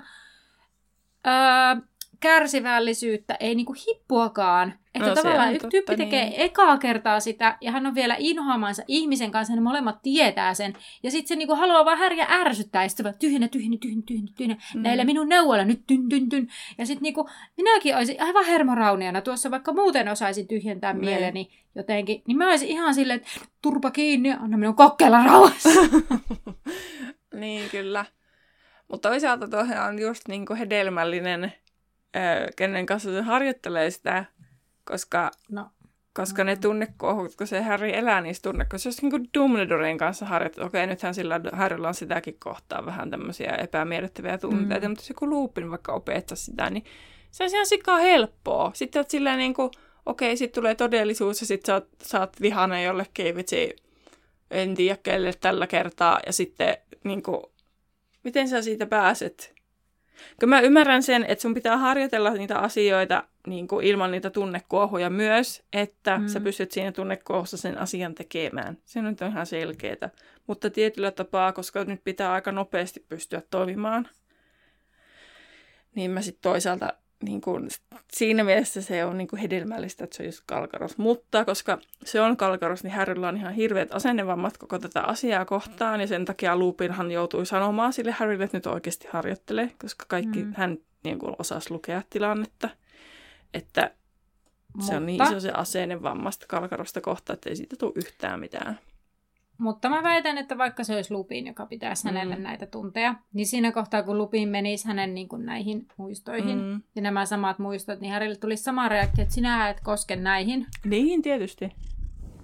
[1.26, 1.89] Öö,
[2.20, 4.74] kärsivällisyyttä, ei niinku hippuakaan.
[4.94, 6.40] Että no, tavallaan yksi tyyppi tekee niin.
[6.40, 10.72] ekaa kertaa sitä, ja hän on vielä inhoamansa ihmisen kanssa, ne molemmat tietää sen.
[11.02, 14.32] Ja sitten se niinku haluaa vaan häriä ärsyttää, ja sitten vaan tyhjennä, tyhjennä, tyhjennä, tyhjennä,
[14.36, 14.62] tyhjennä.
[14.74, 14.82] Mm.
[14.82, 16.48] näillä minun neuvoilla nyt tyn, tyn, tyn.
[16.78, 20.92] Ja sitten niinku, minäkin olisin aivan hermorauniana tuossa, vaikka muuten osaisin tyhjentää.
[20.92, 21.04] Niin.
[21.04, 23.30] mieleni jotenkin, niin mä olisin ihan silleen, että
[23.62, 25.68] turpa kiinni, anna minun kokkeilla rauhassa.
[27.40, 28.04] niin, kyllä.
[28.88, 31.52] Mutta toisaalta tosiaan on just niinku hedelmällinen
[32.56, 34.24] kenen kanssa se harjoittelee sitä,
[34.84, 35.70] koska, no.
[36.12, 40.86] koska ne tunnekuohut, kun se Harry elää niissä tunnekuohuissa, jos niin Dumbledoren kanssa harjoittelee, okei,
[40.86, 44.90] nythän sillä Harrylla on sitäkin kohtaa vähän tämmöisiä epämiellyttäviä tunteita, mm.
[44.90, 46.84] mutta jos joku Lupin vaikka opettaa sitä, niin
[47.30, 48.70] se on ihan sikaa helppoa.
[48.74, 49.70] Sitten oot silleen niin kuin,
[50.06, 53.76] okei, sitten tulee todellisuus ja sitten sä oot, sä oot vihana jollekin, vitsi,
[54.50, 57.42] en tiedä kelle tällä kertaa, ja sitten niin kuin,
[58.24, 59.59] miten sä siitä pääset
[60.40, 65.10] Kyllä mä ymmärrän sen, että sun pitää harjoitella niitä asioita niin kuin ilman niitä tunnekuohuja
[65.10, 66.28] myös, että mm.
[66.28, 68.78] sä pystyt siinä tunnekuohussa sen asian tekemään.
[68.84, 70.10] Se on ihan selkeää.
[70.46, 74.08] Mutta tietyllä tapaa, koska nyt pitää aika nopeasti pystyä toimimaan,
[75.94, 77.68] niin mä sitten toisaalta niin kuin,
[78.12, 80.98] siinä mielessä se on niin kuin hedelmällistä, että se on just kalkaros.
[80.98, 86.00] Mutta koska se on kalkaros, niin Harrylla on ihan hirveät asennevammat koko tätä asiaa kohtaan.
[86.00, 90.52] Ja sen takia Lupinhan joutui sanomaan sille Harrylle, että nyt oikeasti harjoittelee, koska kaikki mm.
[90.56, 92.68] hän niin kuin, osasi lukea tilannetta.
[93.54, 93.90] Että
[94.74, 94.86] Mutta...
[94.86, 98.78] se on niin iso se aseinen vammasta kalkarosta kohta, että ei siitä tule yhtään mitään.
[99.60, 102.42] Mutta mä väitän, että vaikka se olisi Lupin, joka pitäisi hänelle mm.
[102.42, 106.82] näitä tunteja, niin siinä kohtaa, kun Lupin menisi hänen niin kuin, näihin muistoihin mm.
[106.96, 110.66] ja nämä samat muistot, niin hänelle tulisi sama reaktio, että sinä et koske näihin.
[110.84, 111.72] Niin, tietysti.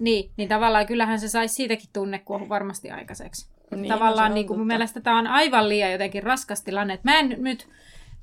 [0.00, 3.50] Niin, niin tavallaan kyllähän se saisi siitäkin tunnekuohu varmasti aikaiseksi.
[3.70, 6.94] Niin, no tavallaan no niin kuin mun mielestä tämä on aivan liian jotenkin raskas tilanne,
[6.94, 7.68] että mä en nyt,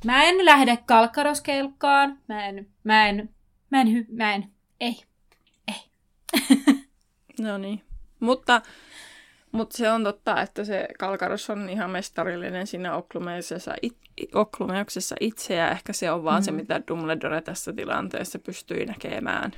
[0.06, 3.30] mä en lähde kalkkaroskelkaan, mä en, mä en,
[3.70, 4.46] mä en, hy, mä en,
[4.80, 5.04] ei,
[5.68, 5.84] ei.
[7.42, 7.82] no niin.
[8.24, 8.62] Mutta,
[9.52, 13.98] mutta se on totta, että se Kalkaros on ihan mestarillinen siinä Oklumeuksessa, it,
[14.34, 16.46] Oklumeuksessa itse, ja ehkä se on vaan mm.
[16.46, 19.52] se, mitä Dumbledore tässä tilanteessa pystyy näkemään.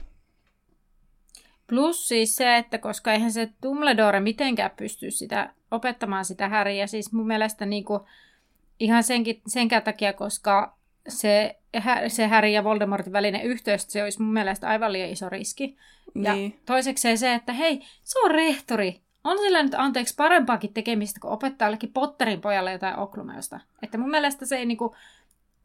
[1.68, 7.14] Plus siis se, että koska eihän se Dumbledore mitenkään pysty sitä opettamaan sitä Häriä, siis
[7.14, 8.06] mun mielestä niinku,
[8.80, 11.60] ihan senkin, senkään takia, koska se,
[12.08, 15.78] se Harry ja Voldemortin välinen yhteys, se olisi mun mielestä aivan liian iso riski.
[16.16, 16.60] Ja niin.
[16.66, 19.02] toiseksi se, että hei, se on rehtori.
[19.24, 23.60] On sillä nyt anteeksi parempaakin tekemistä kuin opettaa jollekin Potterin pojalle jotain oklumeosta.
[23.84, 24.96] Että mun mielestä se ei niinku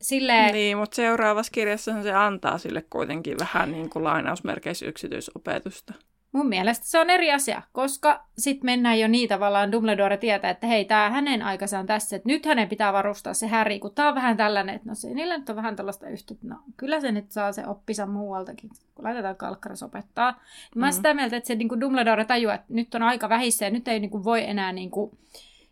[0.01, 0.55] silleen...
[0.55, 5.95] Niin, mutta seuraavassa kirjassa se antaa sille kuitenkin vähän niin kuin lainausmerkeissä yksityisopetusta.
[6.33, 10.67] Mun mielestä se on eri asia, koska sitten mennään jo niin tavallaan Dumbledore tietää, että
[10.67, 14.09] hei, tämä hänen aikansa on tässä, että nyt hänen pitää varustaa se Harry, kun tämä
[14.09, 17.13] on vähän tällainen, että no se, niillä nyt on vähän tällaista yhteyttä, no kyllä se
[17.13, 20.31] nyt saa se oppisa muualtakin, kun laitetaan kalkkaras opettaa.
[20.31, 20.41] Niin
[20.75, 20.81] mm.
[20.81, 23.65] Mä oon sitä mieltä, että se niin kuin Dumbledore tajuaa, että nyt on aika vähissä
[23.65, 25.19] ja nyt ei niin kuin voi enää niin kuin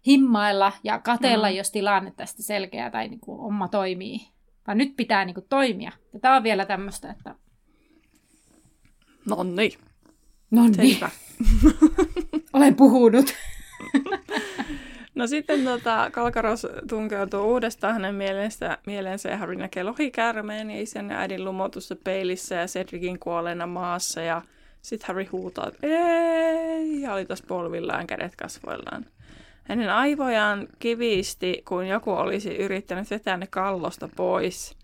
[0.07, 1.57] himmailla ja katella, mm.
[1.57, 4.29] jos tilanne tästä selkeä tai niin kuin oma toimii,
[4.67, 5.93] vaan nyt pitää niin kuin toimia.
[6.13, 7.35] Ja tämä on vielä tämmöistä, että...
[9.29, 9.88] No niin.
[10.51, 10.99] No niin.
[12.53, 13.35] Olen puhunut.
[15.15, 21.11] no sitten tota, Kalkaros tunkeutuu uudestaan hänen mieleensä, mieleensä ja Harry näkee lohikäärmeen ja isän
[21.11, 24.43] ja äidin lumotussa peilissä ja Cedricin kuolleena maassa ja
[24.83, 29.07] sitten Harry huutaa, että ei, ja oli taas polvillaan kädet kasvoillaan.
[29.65, 34.77] Hänen aivojaan kivisti, kun joku olisi yrittänyt vetää ne kallosta pois.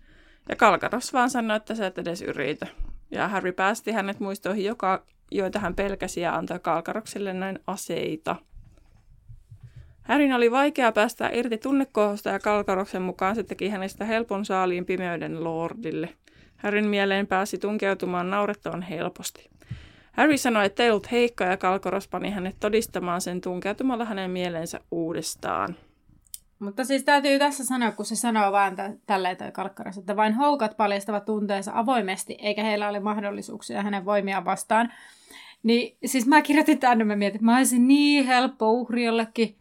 [0.49, 2.67] Ja Kalkaros vaan sanoi, että sä et edes yritä.
[3.11, 8.35] Ja Harry päästi hänet muistoihin joka joita hän pelkäsi ja antoi Kalkarokselle näin aseita.
[10.01, 15.43] Härin oli vaikea päästä irti tunnekohosta ja Kalkaroksen mukaan se teki hänestä helpon saaliin pimeyden
[15.43, 16.09] lordille.
[16.55, 19.49] Härin mieleen pääsi tunkeutumaan naurettavan helposti.
[20.11, 24.79] Harry sanoi, että ei ollut heikka ja Kalkaros pani hänet todistamaan sen tunkeutumalla hänen mieleensä
[24.91, 25.75] uudestaan.
[26.59, 30.33] Mutta siis täytyy tässä sanoa, kun se sanoo vaan tä- tälleen toi kalkkaras, että vain
[30.33, 34.93] houkat paljastavat tunteensa avoimesti, eikä heillä ole mahdollisuuksia hänen voimiaan vastaan.
[35.63, 39.55] Niin siis mä kirjoitin tänne, mä mietin, että mä olisin niin helppo uhri jollekin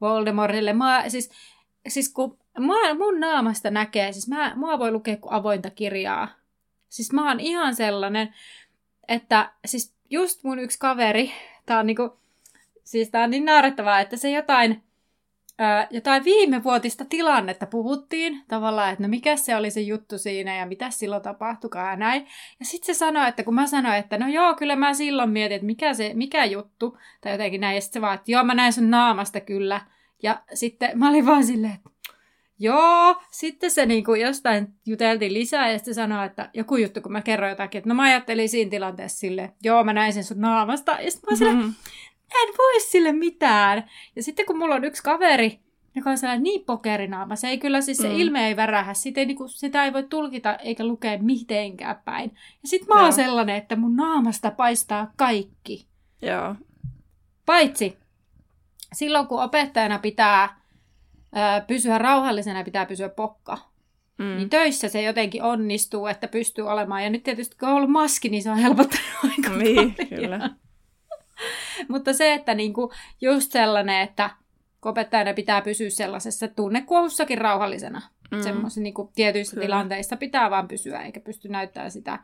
[0.00, 0.72] Voldemortille.
[0.72, 1.30] Mä, siis,
[1.88, 6.28] siis kun mä, mun naamasta näkee, siis mä, mä voi lukea kuin avointa kirjaa.
[6.88, 8.34] Siis mä oon ihan sellainen,
[9.08, 11.32] että siis just mun yksi kaveri,
[11.66, 12.18] tää on niinku,
[12.84, 14.82] siis tää on niin naurettavaa, että se jotain,
[15.90, 20.90] jotain viimevuotista tilannetta puhuttiin, tavallaan, että no mikä se oli se juttu siinä ja mitä
[20.90, 22.26] silloin tapahtukaan ja näin.
[22.58, 25.54] Ja sitten se sanoi, että kun mä sanoin, että no joo, kyllä mä silloin mietin,
[25.54, 28.54] että mikä, se, mikä juttu, tai jotenkin näin, ja sitten se vaan, että joo, mä
[28.54, 29.80] näin sun naamasta kyllä.
[30.22, 31.94] Ja sitten mä olin vaan silleen, että
[32.58, 37.12] Joo, sitten se niin kuin jostain juteltiin lisää ja sitten sanoi, että joku juttu, kun
[37.12, 40.40] mä kerroin jotakin, että no mä ajattelin siinä tilanteessa sille, joo mä näin sen sun
[40.40, 41.72] naamasta ja sitten mä mm-hmm.
[42.42, 43.90] En voi sille mitään.
[44.16, 45.60] Ja sitten kun mulla on yksi kaveri,
[45.96, 48.14] joka on sellainen niin pokerinaama, se ei kyllä siis se mm.
[48.16, 52.30] ilme ei värähä, sitä ei, niin kuin, sitä ei voi tulkita eikä lukea mitenkään päin.
[52.62, 55.86] Ja sitten mä oon sellainen, että mun naamasta paistaa kaikki.
[56.22, 56.54] Joo.
[57.46, 57.96] Paitsi
[58.92, 60.60] silloin, kun opettajana pitää
[61.66, 63.58] pysyä rauhallisena ja pitää pysyä pokka.
[64.18, 64.36] Mm.
[64.36, 67.04] Niin töissä se jotenkin onnistuu, että pystyy olemaan.
[67.04, 70.08] Ja nyt tietysti kun on ollut maski, niin se on helpottanut aika niin, paljon.
[70.08, 70.50] kyllä.
[71.88, 74.30] Mutta se, että niinku just sellainen, että
[74.82, 78.02] opettajana pitää pysyä sellaisessa tunnekuohussakin rauhallisena.
[78.30, 78.42] Mm.
[78.42, 79.66] Semmoisissa niinku tietyissä kyllä.
[79.66, 82.18] tilanteissa pitää vaan pysyä, eikä pysty näyttämään sitä.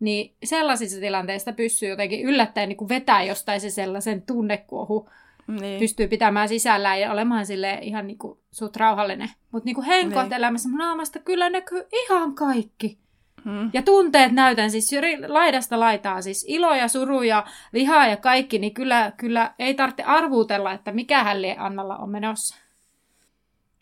[0.00, 5.08] Niin sellaisissa tilanteissa pystyy jotenkin yllättäen niin vetää jostain se sellaisen tunnekuohu
[5.46, 5.80] niin.
[5.80, 9.30] pystyy pitämään sisällään ja olemaan sille ihan niinku suht rauhallinen.
[9.52, 10.78] Mutta niinku henkkohtelämässä niin.
[10.78, 12.98] naamasta kyllä näkyy ihan kaikki.
[13.44, 13.70] Hmm.
[13.72, 14.90] Ja tunteet näytän siis
[15.28, 20.02] laidasta laitaa, siis ilo ja suru ja viha ja kaikki, niin kyllä, kyllä ei tarvitse
[20.02, 22.56] arvuutella, että mikä hälli Annalla on menossa.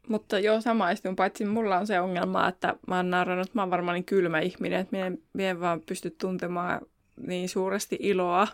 [0.09, 3.71] Mutta joo, samaistun, paitsi mulla on se ongelma, että mä oon naurannut, että mä oon
[3.71, 6.81] varmaan niin kylmä ihminen, että mä en, mä en vaan pysty tuntemaan
[7.27, 8.49] niin suuresti iloa,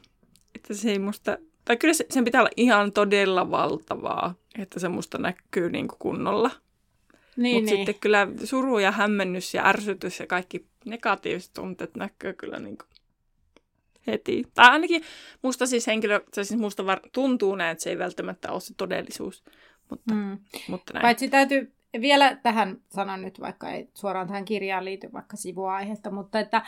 [0.55, 1.39] että se ei musta
[1.69, 5.99] tai kyllä se, sen pitää olla ihan todella valtavaa, että se musta näkyy niin kuin
[5.99, 6.51] kunnolla.
[7.39, 7.87] Niin, Mutta niin.
[7.87, 12.89] sitten kyllä suru ja hämmennys ja ärsytys ja kaikki negatiiviset tunteet näkyy kyllä niin kuin
[14.07, 14.45] heti.
[14.55, 15.03] Tai ainakin
[15.43, 19.45] musta siis henkilö, siis musta var, tuntuu näin, että se ei välttämättä ole se todellisuus.
[19.91, 20.39] Mutta, mm.
[20.69, 21.03] mutta näin.
[21.03, 26.41] Paitsi täytyy vielä tähän sanon nyt, vaikka ei suoraan tähän kirjaan liity vaikka sivuaihetta, mutta
[26.41, 26.63] että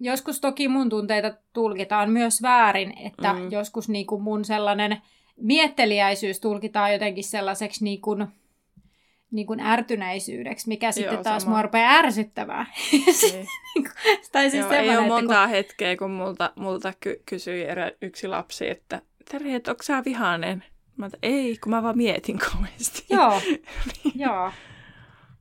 [0.00, 3.52] joskus toki mun tunteita tulkitaan myös väärin, että mm.
[3.52, 5.02] joskus niin kuin mun sellainen
[5.36, 8.26] mietteliäisyys tulkitaan jotenkin sellaiseksi niin kuin,
[9.32, 11.54] niin kuin ärtyneisyydeksi, mikä Joo, sitten taas sama.
[11.54, 12.66] mua rupeaa ärsyttämään.
[12.92, 13.48] Niin.
[14.32, 15.50] Tai siis Joo, ei ole montaa kun...
[15.50, 20.64] hetkeä, kun multa, multa ky- kysyi erä yksi lapsi, että Terhi, että onko sä vihainen?
[20.96, 23.04] Mä että ei, kun mä vaan mietin kauheasti.
[23.10, 23.40] Joo,
[24.26, 24.52] joo.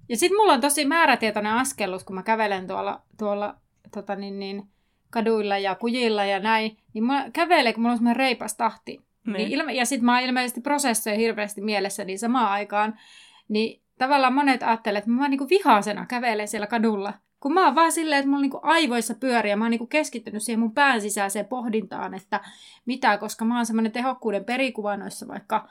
[0.10, 3.56] Ja sitten mulla on tosi määrätietoinen askellus, kun mä kävelen tuolla, tuolla
[3.94, 4.64] tota niin, niin,
[5.10, 9.02] kaduilla ja kujilla ja näin, niin mä kävelen, kun mulla on semmoinen reipas tahti.
[9.26, 9.34] Niin.
[9.34, 13.00] Niin ilme- ja sitten mä ilmeisesti prosessoin hirveästi mielessä niin samaan aikaan.
[13.48, 17.14] Niin tavallaan monet ajattelee, että mä vaan niinku vihaasena kävelen siellä kadulla.
[17.40, 20.60] Kun mä oon vaan silleen, että mulla niinku aivoissa pyöriä, mä oon niinku keskittynyt siihen
[20.60, 22.40] mun pään sisäiseen pohdintaan, että
[22.86, 25.68] mitä, koska mä oon semmoinen tehokkuuden perikuva noissa vaikka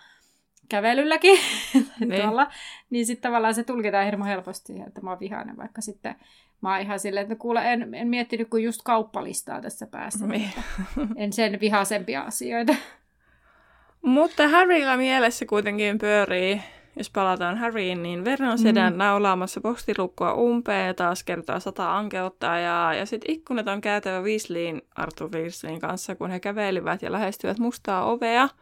[0.69, 1.39] kävelylläkin
[2.01, 2.23] niin.
[2.23, 2.51] tuolla,
[2.91, 6.17] niin sitten tavallaan se tulkitaan hirveän helposti että mä oon vihainen, vaikka sitten
[6.61, 10.27] Mä oon ihan silleen, että kuule, en, en miettinyt kuin just kauppalistaa tässä päässä.
[10.27, 10.51] Niin.
[11.17, 12.75] en sen vihaisempia asioita.
[14.03, 16.61] Mutta Harrylla mielessä kuitenkin pyörii,
[17.01, 18.99] jos palataan Harryin, niin Vernon sedän mm.
[18.99, 22.47] naulaamassa postilukkoa umpeen ja taas kertaa sata ankeutta.
[22.47, 27.59] Ja, ja sitten ikkunat on käytävä Weasleyin Arthur Weasleyin kanssa, kun he kävelivät ja lähestyvät
[27.59, 28.49] mustaa ovea–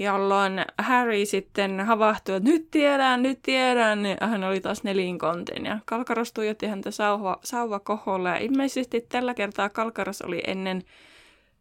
[0.00, 5.66] jolloin Harry sitten havahtui, että nyt tiedän, nyt tiedän, niin hän oli taas nelinkontin.
[5.66, 10.82] Ja Kalkaros tuijotti häntä sauva, sauva koholla ja ilmeisesti tällä kertaa Kalkaros oli ennen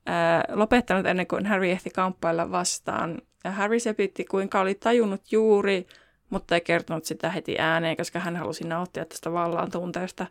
[0.06, 3.22] ää, lopettanut ennen kuin Harry ehti kamppailla vastaan.
[3.44, 5.88] Ja Harry sepitti, kuinka oli tajunnut juuri,
[6.30, 10.26] mutta ei kertonut sitä heti ääneen, koska hän halusi nauttia tästä vallan tunteesta.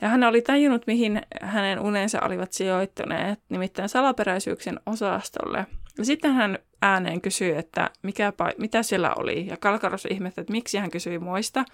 [0.00, 5.66] Ja hän oli tajunnut, mihin hänen unensa olivat sijoittuneet, nimittäin salaperäisyyksien osastolle.
[5.98, 9.46] Ja sitten hän ääneen kysyi, että mikä, mitä siellä oli.
[9.46, 11.64] Ja Kalkaros ihmetteli, että miksi hän kysyi muista.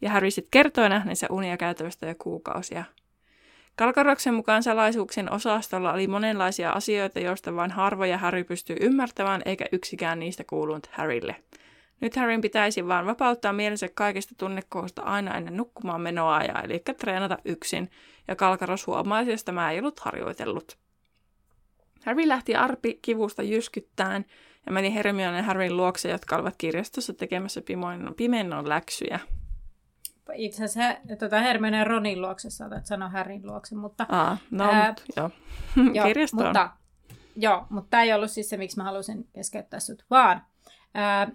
[0.00, 2.84] Ja Harry sitten kertoi nähneensä unia käytävästä jo kuukausia.
[3.80, 10.18] Kalkaroksen mukaan salaisuuksien osastolla oli monenlaisia asioita, joista vain harvoja Harry pystyy ymmärtämään, eikä yksikään
[10.18, 11.36] niistä kuulunut Harrylle.
[12.00, 17.38] Nyt Harryn pitäisi vain vapauttaa mielensä kaikista tunnekohusta aina ennen nukkumaan menoa ja eli treenata
[17.44, 17.90] yksin,
[18.28, 20.78] ja Kalkaros huomaisi, että tämä ei ollut harjoitellut.
[22.04, 24.24] Harry lähti arpi kivusta jyskyttään
[24.66, 27.62] ja meni Hermione Harryn luokse, jotka olivat kirjastossa tekemässä
[28.16, 29.20] pimennon läksyjä.
[30.34, 34.06] Itse asiassa tuota Hermione Ronin luokse saatat sanoa Harryn luokse, mutta...
[34.08, 35.30] Aa, no, ää, mut, joo.
[35.94, 36.70] joo mutta,
[37.36, 40.42] joo, mutta tämä ei ollut siis se, miksi mä halusin keskeyttää sut, vaan
[40.94, 41.30] ää,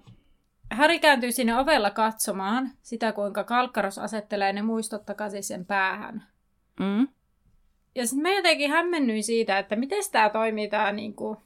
[0.72, 6.24] Harry kääntyy sinne ovella katsomaan sitä, kuinka Kalkkaros asettelee ne muistot takaisin sen päähän.
[6.80, 7.08] Mm.
[7.96, 11.42] ja sitten mä jotenkin hämmennyin siitä, että miten tämä toimii tämä niinku,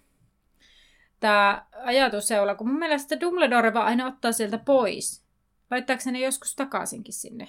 [1.19, 5.28] tää ajatusseula, kun mun mielestä Dumbledore vaan aina ottaa sieltä pois.
[5.71, 7.47] Laittaako ne joskus takaisinkin sinne?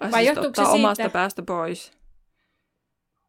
[0.00, 1.92] Vai siis johtuuko se siitä- omasta päästä pois?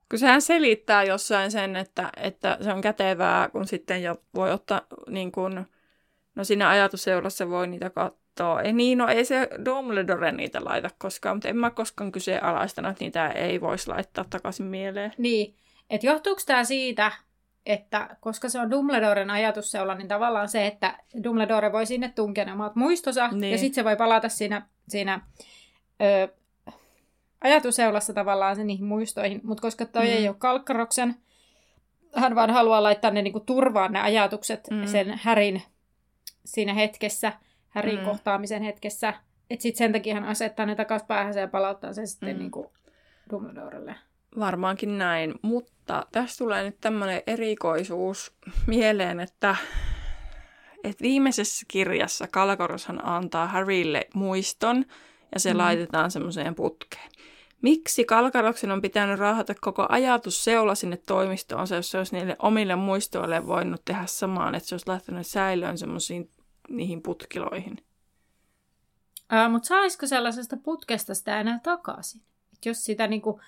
[0.09, 4.81] Kun sehän selittää jossain sen, että, että se on kätevää, kun sitten jo voi ottaa
[5.07, 5.65] niin kuin,
[6.35, 8.61] no siinä ajatusseurassa voi niitä katsoa.
[8.61, 13.03] Ei niin, no ei se Dumbledore niitä laita koskaan, mutta en mä koskaan kyseenalaistana, että
[13.03, 15.13] niitä ei voisi laittaa takaisin mieleen.
[15.17, 15.55] Niin,
[15.89, 17.11] että johtuuko tämä siitä,
[17.65, 22.53] että koska se on Dumbledoren ajatusseula, niin tavallaan se, että Dumbledore voi sinne tunkea ne
[22.53, 23.51] omat muistonsa, Niin.
[23.51, 25.21] ja sitten se voi palata siinä, siinä
[26.01, 26.27] ö,
[27.41, 30.11] ajatusseulassa tavallaan se niihin muistoihin, mutta koska toi Mm.
[30.11, 31.15] ei ole Kalkkaroksen,
[32.15, 34.85] hän vaan haluaa laittaa ne niinku turvaan ne ajatukset Mm.
[34.87, 35.61] sen Härin
[36.45, 37.33] siinä hetkessä,
[37.69, 38.05] Härin Mm.
[38.05, 39.13] kohtaamisen hetkessä,
[39.49, 42.39] että sitten sen takia hän asettaa ne takaisin päähän ja palauttaa sen sitten Mm.
[42.39, 42.73] niinku
[43.31, 43.95] Dumbledorelle.
[44.39, 48.33] Varmaankin näin, mutta tässä tulee nyt tämmöinen erikoisuus
[48.67, 49.55] mieleen, että,
[50.83, 54.85] että viimeisessä kirjassa Kalkoroshan antaa Harrylle muiston
[55.33, 55.57] ja se Mm.
[55.57, 57.09] laitetaan semmoiseen putkeen.
[57.61, 63.47] Miksi Kalkaroksen on pitänyt raahata koko ajatusseula sinne toimistoonsa, jos se olisi niille omille muistoille
[63.47, 66.29] voinut tehdä samaan, että se olisi lähtenyt säilöön semmoisiin
[66.69, 67.77] niihin putkiloihin?
[69.49, 72.21] Mutta saisiko sellaisesta putkesta sitä enää takaisin?
[72.53, 73.41] Et jos sitä niinku,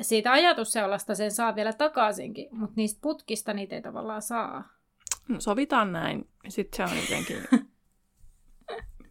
[0.00, 4.68] siitä ajatusseulasta sen saa vielä takaisinkin, mutta niistä putkista niitä ei tavallaan saa.
[5.28, 6.28] No, sovitaan näin.
[6.48, 7.42] Sitten se on jotenkin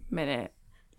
[0.09, 0.53] menee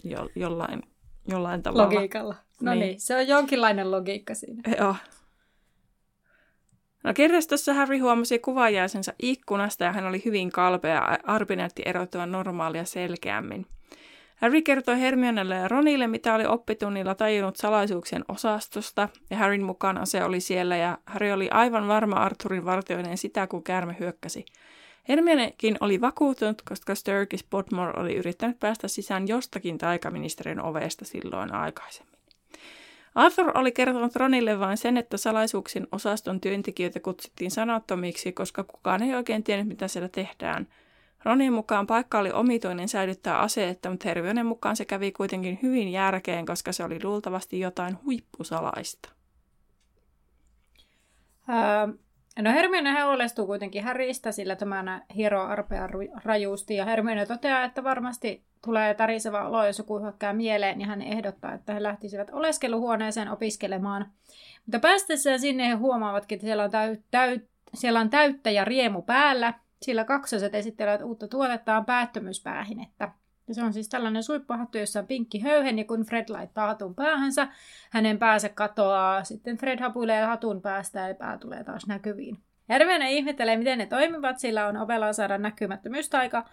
[0.05, 0.83] jo, jollain,
[1.29, 1.85] jollain tavalla.
[1.85, 2.35] Logiikalla.
[2.61, 2.81] No niin.
[2.81, 3.01] Niin.
[3.01, 4.63] se on jonkinlainen logiikka siinä.
[4.79, 4.97] Joo.
[7.05, 12.33] No kirjastossa Harry huomasi kuvajäisensä ikkunasta ja hän oli hyvin kalpea ja arpi näytti erottavan
[12.33, 13.67] normaalia selkeämmin.
[14.43, 20.25] Harry kertoi Hermionelle ja Ronille, mitä oli oppitunnilla tajunnut salaisuuksien osastosta, ja Harryn mukaan ase
[20.25, 24.47] oli siellä, ja Harry oli aivan varma Arthurin vartioineen sitä, kun käärme hyökkäsi.
[25.09, 32.19] Hermionekin oli vakuutunut, koska Sturgis Bodmore oli yrittänyt päästä sisään jostakin taikaministerin ovesta silloin aikaisemmin.
[33.15, 39.15] Arthur oli kertonut Ronille vain sen, että salaisuuksien osaston työntekijöitä kutsuttiin sanattomiksi, koska kukaan ei
[39.15, 40.67] oikein tiennyt, mitä siellä tehdään.
[41.25, 46.47] Ronin mukaan paikka oli omituinen säilyttää aseetta, mutta Hermionen mukaan se kävi kuitenkin hyvin järkeen,
[46.47, 49.09] koska se oli luultavasti jotain huippusalaista.
[51.49, 51.95] Öö,
[52.39, 55.89] no Hermione huolestuu kuitenkin Häristä, sillä tämä hieroo arpea
[56.25, 56.77] rajuusti.
[56.77, 61.55] Ja Hermione toteaa, että varmasti tulee tärisevä olo, jos joku hyökkää mieleen, ja hän ehdottaa,
[61.55, 64.13] että he lähtisivät oleskeluhuoneeseen opiskelemaan.
[64.67, 69.03] Mutta päästessään sinne he huomaavatkin, että siellä on, täy- täy- siellä on täyttä ja riemu
[69.03, 73.13] päällä, sillä kaksoset esittelevät uutta tuotettaan päättömyyspäähinettä.
[73.49, 76.95] Ja se on siis tällainen suippahattu, jossa on pinkki höyhen, ja kun Fred laittaa hatun
[76.95, 77.49] päähänsä,
[77.91, 79.25] hänen päänsä katoaa.
[79.25, 82.39] Sitten Fred hapuilee hatun päästä ja pää tulee taas näkyviin.
[82.69, 86.45] Hermione ihmettelee, miten ne toimivat, sillä on ovella saada näkymättömyystaika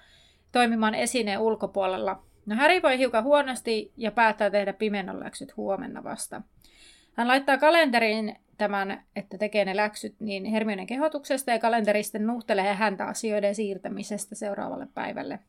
[0.51, 2.23] toimimaan esineen ulkopuolella.
[2.45, 5.23] No Harry voi hiukan huonosti ja päättää tehdä pimennon
[5.57, 6.41] huomenna vasta.
[7.20, 12.74] Hän laittaa kalenteriin tämän, että tekee ne läksyt niin Hermionen kehotuksesta ja kalenteri sitten nuhtelee
[12.74, 15.39] häntä asioiden siirtämisestä seuraavalle päivälle.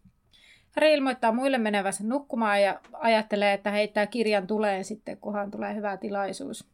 [0.71, 5.97] Harry ilmoittaa muille menevänsä nukkumaan ja ajattelee, että heittää kirjan tuleen sitten, kunhan tulee hyvä
[5.97, 6.68] tilaisuus.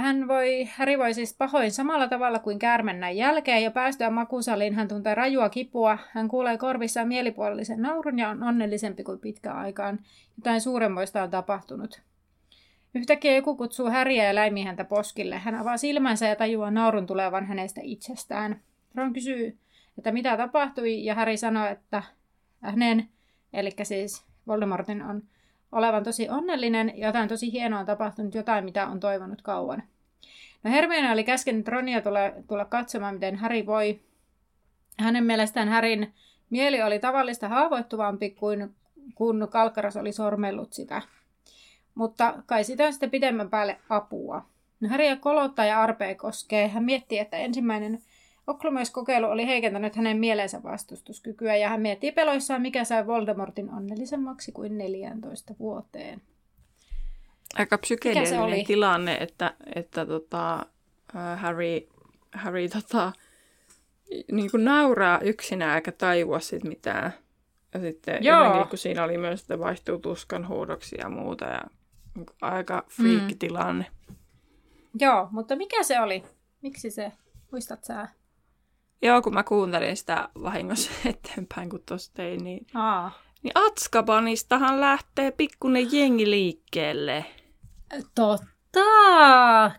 [0.00, 3.64] Hän voi, Harry voi siis pahoin samalla tavalla kuin käärmennän jälkeen.
[3.64, 5.98] Jo päästyä makusaliin hän tuntee rajua kipua.
[6.10, 9.98] Hän kuulee korvissaan mielipuolisen naurun ja on onnellisempi kuin pitkään aikaan.
[10.36, 12.02] Jotain suuremmoista on tapahtunut.
[12.94, 15.38] Yhtäkkiä joku kutsuu Häriä ja läimii häntä poskille.
[15.38, 18.60] Hän avaa silmänsä ja tajuaa naurun tulevan hänestä itsestään.
[18.94, 19.58] Ron kysyy,
[19.98, 22.02] että mitä tapahtui, ja Häri sanoo, että
[22.62, 23.08] hänen,
[23.52, 25.22] eli siis Voldemortin on
[25.72, 29.82] olevan tosi onnellinen ja jotain tosi hienoa on tapahtunut, jotain mitä on toivonut kauan.
[30.62, 32.18] No Hermione oli käskenyt Ronia tulla,
[32.48, 34.00] tulla katsomaan, miten Harry voi.
[34.98, 36.14] Hänen mielestään Härin
[36.50, 38.74] mieli oli tavallista haavoittuvampi kuin
[39.14, 41.02] kun Kalkkaras oli sormellut sitä.
[41.94, 44.42] Mutta kai sitä on sitten pidemmän päälle apua.
[44.80, 46.68] No Harry kolottaa ja arpea koskee.
[46.68, 48.02] Hän miettii, että ensimmäinen
[48.46, 54.78] Oklumaiskokeilu oli heikentänyt hänen mielensä vastustuskykyä ja hän miettii peloissaan, mikä sai Voldemortin onnellisemmaksi kuin
[54.78, 56.22] 14 vuoteen.
[57.58, 60.66] Aika psykedeellinen tilanne, että, että tota,
[61.36, 61.88] Harry,
[62.32, 63.12] Harry tota,
[64.32, 67.12] niin kuin nauraa yksinään eikä tajua sit mitään.
[67.74, 68.44] Ja sitten Joo.
[68.44, 71.44] jotenkin, kun siinä oli myös, että vaihtuu tuskan huudoksi ja muuta.
[71.44, 71.60] Ja
[72.14, 73.86] niin kuin aika freak-tilanne.
[75.00, 76.24] Joo, mutta mikä se oli?
[76.62, 77.12] Miksi se?
[77.52, 78.08] Muistat sä?
[79.02, 83.10] Joo, kun mä kuuntelin sitä vahingossa eteenpäin, kun tuossa tein, niin, Aa.
[83.42, 87.24] niin Atskabanistahan lähtee pikkuinen jengi liikkeelle.
[88.14, 88.50] Totta.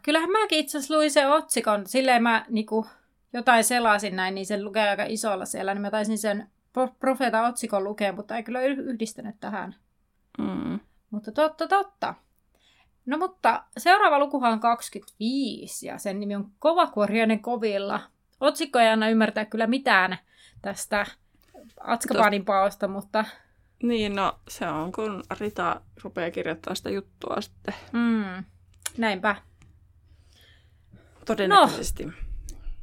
[0.04, 1.88] Kyllähän mäkin itse asiassa luin sen otsikon.
[1.88, 2.86] Silleen mä niinku,
[3.34, 5.74] jotain selasin näin, niin sen lukee aika isolla siellä.
[5.74, 6.50] Niin mä taisin sen
[7.00, 9.76] profeeta otsikon lukea, mutta ei kyllä yhdistänyt tähän.
[10.38, 10.80] Mm.
[11.10, 12.14] Mutta totta, totta.
[13.06, 18.02] No mutta seuraava lukuhan on 25 ja sen nimi on Kovakuoriainen kovilla.
[18.40, 20.18] Otsikko ei anna ymmärtää kyllä mitään
[20.62, 21.06] tästä
[21.80, 23.26] Atskabanin paosta, mutta...
[23.84, 27.74] Niin, no se on, kun Rita rupeaa kirjoittamaan sitä juttua sitten.
[27.92, 28.44] Mm,
[28.98, 29.36] näinpä.
[31.26, 32.06] Todennäköisesti.
[32.06, 32.12] No,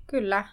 [0.07, 0.45] kyllä.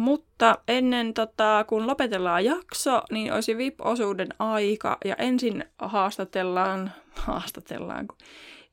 [0.00, 4.98] Mutta ennen tota, kun lopetellaan jakso, niin olisi VIP-osuuden aika.
[5.04, 6.92] Ja ensin haastatellaan,
[7.26, 8.16] haastatellaan, kun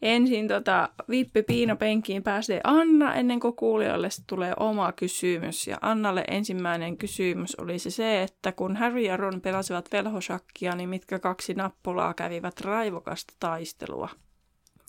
[0.01, 5.67] ensin tota, Vippi Piina penkiin pääsee Anna ennen kuin kuulijoille tulee oma kysymys.
[5.67, 10.89] Ja Annalle ensimmäinen kysymys oli se, se että kun Harry ja Ron pelasivat velhosakkia, niin
[10.89, 14.09] mitkä kaksi nappulaa kävivät raivokasta taistelua?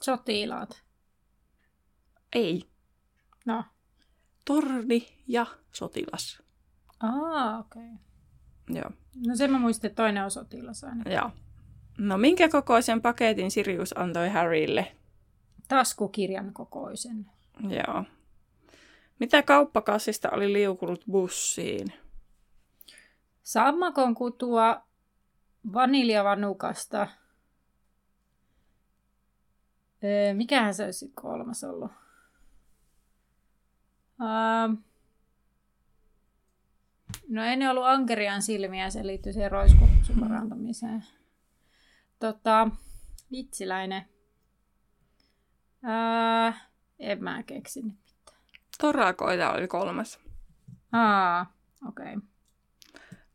[0.03, 0.83] Sotilaat.
[2.33, 2.63] Ei.
[3.47, 3.65] No.
[4.49, 6.43] Torni ja sotilas.
[7.01, 7.83] Aa, okei.
[7.83, 8.81] Okay.
[8.81, 8.91] Joo.
[9.27, 11.13] No sen mä muistin, että toinen on sotilas aina.
[11.13, 11.31] Joo.
[11.99, 14.97] No minkä kokoisen paketin Sirius antoi Harrylle?
[15.69, 17.27] Taskukirjan kokoisen.
[17.63, 18.05] Joo.
[19.19, 21.93] Mitä kauppakassista oli liukunut bussiin?
[23.43, 24.83] Sammakon kutua
[25.73, 27.09] vaniljavanukasta.
[30.05, 31.91] Öö, mikähän se olisi kolmas ollut?
[34.21, 34.79] Uh,
[37.29, 41.05] no ei ne ollut ankerian silmiä, se liittyy siihen roiskuksen parantamiseen.
[42.19, 42.69] Tota,
[43.31, 44.03] vitsiläinen.
[45.85, 46.55] Uh,
[46.99, 48.39] en mä keksi mitään.
[48.81, 50.21] Torakoita oli kolmas.
[50.93, 51.53] Aa,
[51.89, 52.17] okei.
[52.17, 52.29] Okay.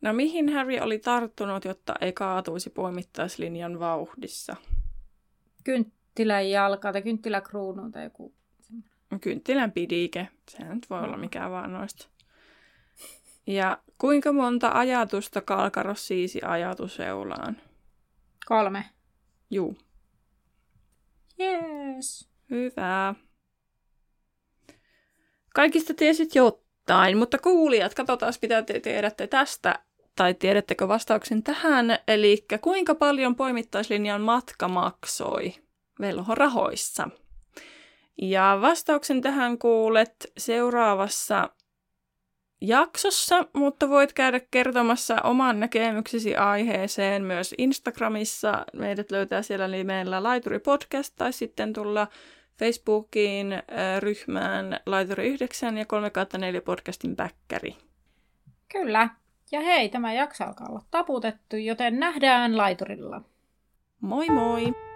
[0.02, 4.56] No mihin Harry oli tarttunut, jotta ei kaatuisi poimittaislinjan vauhdissa?
[5.64, 8.36] Kynttilän jalka tai kynttiläkruunu tai joku
[9.20, 10.28] Kynttilän pidike.
[10.50, 12.08] Sehän nyt voi olla mikä vaan noista.
[13.48, 17.58] Ja kuinka monta ajatusta Kalkaros siisi ajatuseulaan?
[18.46, 18.86] Kolme.
[19.52, 19.78] Juu.
[21.40, 22.30] Yes.
[22.50, 23.16] Hyvä.
[25.54, 29.80] Kaikista tiesit jotain, mutta kuulijat, katsotaan mitä te tiedätte tästä,
[30.16, 35.54] tai tiedättekö vastauksen tähän, eli kuinka paljon poimittaislinjan matka maksoi
[36.00, 37.10] velhorahoissa?
[38.22, 41.50] Ja vastauksen tähän kuulet seuraavassa
[42.62, 48.66] jaksossa, mutta voit käydä kertomassa oman näkemyksesi aiheeseen myös Instagramissa.
[48.74, 52.08] Meidät löytää siellä nimellä Laituri Podcast tai sitten tulla
[52.60, 53.62] Facebookiin äh,
[54.00, 57.76] ryhmään Laituri 9 ja 3 4 podcastin backkeri.
[58.72, 59.10] Kyllä.
[59.52, 63.22] Ja hei, tämä jakso alkaa olla taputettu, joten nähdään laiturilla.
[64.02, 64.93] Moi moi!